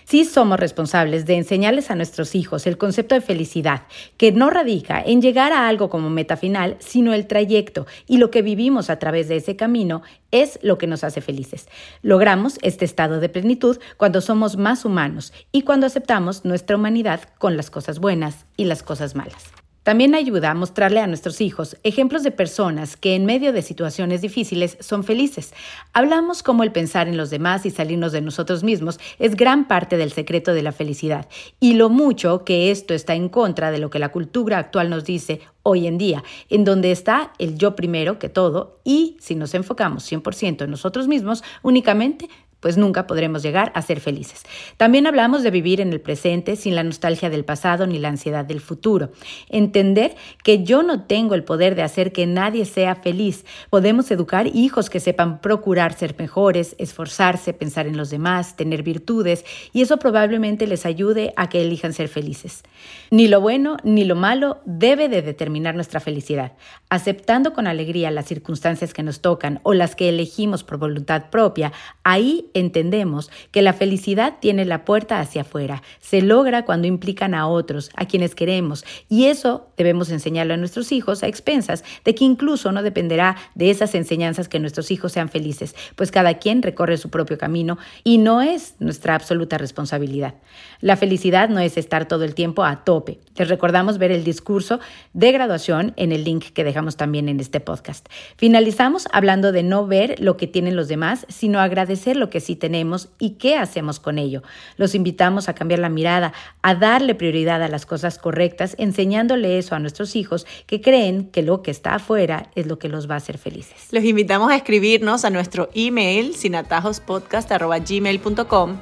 Sí 0.05 0.25
somos 0.25 0.59
responsables 0.59 1.25
de 1.25 1.35
enseñarles 1.35 1.89
a 1.89 1.95
nuestros 1.95 2.35
hijos 2.35 2.67
el 2.67 2.77
concepto 2.77 3.15
de 3.15 3.21
felicidad, 3.21 3.83
que 4.17 4.31
no 4.31 4.51
radica 4.51 5.01
en 5.01 5.21
llegar 5.21 5.53
a 5.53 5.67
algo 5.67 5.89
como 5.89 6.11
meta 6.11 6.37
final, 6.37 6.77
sino 6.79 7.13
el 7.13 7.25
trayecto 7.25 7.87
y 8.05 8.17
lo 8.17 8.29
que 8.29 8.43
vivimos 8.43 8.91
a 8.91 8.99
través 8.99 9.27
de 9.27 9.37
ese 9.37 9.55
camino 9.55 10.03
es 10.29 10.59
lo 10.61 10.77
que 10.77 10.87
nos 10.87 11.03
hace 11.03 11.21
felices. 11.21 11.67
Logramos 12.03 12.59
este 12.61 12.85
estado 12.85 13.19
de 13.19 13.29
plenitud 13.29 13.79
cuando 13.97 14.21
somos 14.21 14.55
más 14.57 14.85
humanos 14.85 15.33
y 15.51 15.63
cuando 15.63 15.87
aceptamos 15.87 16.45
nuestra 16.45 16.75
humanidad 16.75 17.21
con 17.39 17.57
las 17.57 17.71
cosas 17.71 17.99
buenas 17.99 18.45
y 18.55 18.65
las 18.65 18.83
cosas 18.83 19.15
malas. 19.15 19.56
También 19.87 20.15
ayuda 20.15 20.51
a 20.51 20.53
mostrarle 20.53 20.99
a 20.99 21.07
nuestros 21.07 21.39
hijos 21.39 21.77
ejemplos 21.83 22.21
de 22.23 22.31
personas 22.31 22.97
que 22.97 23.15
en 23.15 23.23
medio 23.23 23.53
de 23.53 23.61
situaciones 23.61 24.19
difíciles 24.19 24.75
son 24.81 25.05
felices. 25.05 25.53
Hablamos 25.93 26.43
cómo 26.43 26.63
el 26.63 26.73
pensar 26.73 27.07
en 27.07 27.15
los 27.15 27.29
demás 27.29 27.65
y 27.65 27.69
salirnos 27.69 28.11
de 28.11 28.19
nosotros 28.19 28.65
mismos 28.65 28.99
es 29.17 29.37
gran 29.37 29.65
parte 29.69 29.95
del 29.95 30.11
secreto 30.11 30.53
de 30.53 30.61
la 30.61 30.73
felicidad 30.73 31.29
y 31.61 31.75
lo 31.75 31.87
mucho 31.87 32.43
que 32.43 32.69
esto 32.69 32.93
está 32.93 33.15
en 33.15 33.29
contra 33.29 33.71
de 33.71 33.77
lo 33.77 33.89
que 33.89 33.99
la 33.99 34.09
cultura 34.09 34.57
actual 34.57 34.89
nos 34.89 35.05
dice 35.05 35.39
hoy 35.63 35.87
en 35.87 35.97
día, 35.97 36.21
en 36.49 36.65
donde 36.65 36.91
está 36.91 37.31
el 37.39 37.57
yo 37.57 37.77
primero 37.77 38.19
que 38.19 38.27
todo 38.27 38.81
y 38.83 39.15
si 39.21 39.35
nos 39.35 39.53
enfocamos 39.53 40.11
100% 40.11 40.65
en 40.65 40.71
nosotros 40.71 41.07
mismos, 41.07 41.45
únicamente 41.61 42.27
pues 42.59 42.77
nunca 42.77 43.07
podremos 43.07 43.43
llegar 43.43 43.71
a 43.75 43.81
ser 43.81 43.99
felices. 43.99 44.43
También 44.77 45.07
hablamos 45.07 45.43
de 45.43 45.51
vivir 45.51 45.81
en 45.81 45.93
el 45.93 46.01
presente 46.01 46.55
sin 46.55 46.75
la 46.75 46.83
nostalgia 46.83 47.29
del 47.29 47.45
pasado 47.45 47.87
ni 47.87 47.99
la 47.99 48.09
ansiedad 48.09 48.45
del 48.45 48.61
futuro. 48.61 49.11
Entender 49.49 50.15
que 50.43 50.63
yo 50.63 50.83
no 50.83 51.03
tengo 51.03 51.35
el 51.35 51.43
poder 51.43 51.75
de 51.75 51.83
hacer 51.83 52.11
que 52.11 52.25
nadie 52.25 52.65
sea 52.65 52.95
feliz. 52.95 53.45
Podemos 53.69 54.09
educar 54.11 54.47
hijos 54.47 54.89
que 54.89 54.99
sepan 54.99 55.41
procurar 55.41 55.93
ser 55.93 56.15
mejores, 56.17 56.75
esforzarse, 56.79 57.53
pensar 57.53 57.87
en 57.87 57.97
los 57.97 58.09
demás, 58.09 58.55
tener 58.55 58.83
virtudes, 58.83 59.45
y 59.73 59.81
eso 59.81 59.97
probablemente 59.97 60.67
les 60.67 60.85
ayude 60.85 61.33
a 61.35 61.49
que 61.49 61.61
elijan 61.61 61.93
ser 61.93 62.07
felices. 62.07 62.63
Ni 63.11 63.27
lo 63.27 63.41
bueno 63.41 63.77
ni 63.83 64.05
lo 64.05 64.15
malo 64.15 64.61
debe 64.65 65.09
de 65.09 65.21
determinar 65.21 65.75
nuestra 65.75 65.99
felicidad. 65.99 66.53
Aceptando 66.89 67.53
con 67.53 67.67
alegría 67.67 68.11
las 68.11 68.25
circunstancias 68.25 68.93
que 68.93 69.03
nos 69.03 69.21
tocan 69.21 69.59
o 69.63 69.73
las 69.73 69.95
que 69.95 70.09
elegimos 70.09 70.63
por 70.63 70.77
voluntad 70.77 71.29
propia, 71.29 71.71
ahí 72.03 72.49
entendemos 72.59 73.29
que 73.51 73.61
la 73.61 73.73
felicidad 73.73 74.35
tiene 74.39 74.65
la 74.65 74.85
puerta 74.85 75.19
hacia 75.19 75.41
afuera, 75.41 75.83
se 75.99 76.21
logra 76.21 76.65
cuando 76.65 76.87
implican 76.87 77.33
a 77.33 77.47
otros, 77.47 77.89
a 77.95 78.05
quienes 78.05 78.35
queremos, 78.35 78.85
y 79.09 79.25
eso 79.25 79.67
debemos 79.77 80.09
enseñarlo 80.09 80.53
a 80.53 80.57
nuestros 80.57 80.91
hijos 80.91 81.23
a 81.23 81.27
expensas 81.27 81.83
de 82.03 82.15
que 82.15 82.25
incluso 82.25 82.71
no 82.71 82.83
dependerá 82.83 83.35
de 83.55 83.69
esas 83.69 83.95
enseñanzas 83.95 84.47
que 84.47 84.59
nuestros 84.59 84.91
hijos 84.91 85.11
sean 85.11 85.29
felices, 85.29 85.75
pues 85.95 86.11
cada 86.11 86.35
quien 86.35 86.61
recorre 86.61 86.97
su 86.97 87.09
propio 87.09 87.37
camino 87.37 87.77
y 88.03 88.17
no 88.17 88.41
es 88.41 88.75
nuestra 88.79 89.15
absoluta 89.15 89.57
responsabilidad. 89.57 90.35
La 90.81 90.97
felicidad 90.97 91.49
no 91.49 91.59
es 91.59 91.77
estar 91.77 92.07
todo 92.07 92.23
el 92.23 92.33
tiempo 92.35 92.63
a 92.63 92.83
tope. 92.83 93.19
Les 93.35 93.49
recordamos 93.49 93.97
ver 93.97 94.11
el 94.11 94.23
discurso 94.23 94.79
de 95.13 95.31
graduación 95.31 95.93
en 95.95 96.11
el 96.11 96.23
link 96.23 96.45
que 96.53 96.63
dejamos 96.63 96.97
también 96.97 97.29
en 97.29 97.39
este 97.39 97.59
podcast. 97.59 98.07
Finalizamos 98.35 99.07
hablando 99.11 99.51
de 99.51 99.63
no 99.63 99.87
ver 99.87 100.19
lo 100.19 100.37
que 100.37 100.45
tienen 100.47 100.75
los 100.75 100.87
demás, 100.87 101.25
sino 101.29 101.59
agradecer 101.59 102.15
lo 102.15 102.29
que 102.29 102.39
sí 102.39 102.55
tenemos 102.55 103.09
y 103.19 103.31
qué 103.31 103.57
hacemos 103.57 103.99
con 103.99 104.19
ello. 104.19 104.43
Los 104.75 104.93
invitamos 104.95 105.49
a 105.49 105.55
cambiar 105.55 105.79
la 105.79 105.89
mirada, 105.89 106.33
a 106.61 106.75
darle 106.75 107.15
prioridad 107.15 107.63
a 107.63 107.67
las 107.67 107.85
cosas 107.85 108.17
correctas, 108.17 108.75
enseñándole 108.79 109.57
eso 109.57 109.75
a 109.75 109.79
nuestros 109.79 110.15
hijos 110.15 110.47
que 110.65 110.79
creen 110.81 111.29
que 111.29 111.41
lo 111.41 111.61
que 111.61 111.71
está 111.71 111.95
afuera 111.95 112.49
es 112.55 112.67
lo 112.67 112.79
que 112.79 112.87
los 112.89 113.09
va 113.09 113.15
a 113.15 113.17
hacer 113.17 113.37
felices. 113.37 113.87
Los 113.91 114.03
invitamos 114.03 114.51
a 114.51 114.55
escribirnos 114.55 115.25
a 115.25 115.29
nuestro 115.29 115.69
email 115.73 116.35
sinatajospodcast.gmail.com 116.35 118.77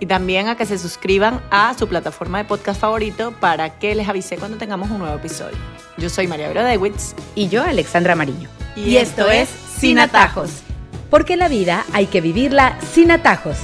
y 0.00 0.06
también 0.06 0.48
a 0.48 0.56
que 0.56 0.66
se 0.66 0.78
suscriban 0.78 1.40
a 1.50 1.74
su 1.78 1.88
plataforma 1.88 2.38
de 2.38 2.44
podcast 2.44 2.80
favorito 2.80 3.32
para 3.40 3.78
que 3.78 3.94
les 3.94 4.08
avise 4.08 4.36
cuando 4.36 4.58
tengamos 4.58 4.90
un 4.90 4.98
nuevo 4.98 5.16
episodio. 5.16 5.56
Yo 5.96 6.08
soy 6.08 6.26
María 6.26 6.48
Vera 6.48 6.64
Dewitz. 6.64 7.14
Y 7.34 7.48
yo, 7.48 7.62
Alexandra 7.62 8.14
Mariño. 8.14 8.48
Y, 8.76 8.96
esto 8.96 9.28
es 9.30 9.48
Sin 9.48 9.98
Atajos 9.98 10.62
porque 11.10 11.36
la 11.36 11.48
vida 11.48 11.84
hay 11.92 12.06
que 12.06 12.20
vivirla 12.20 12.78
sin 12.92 13.10
atajos. 13.10 13.56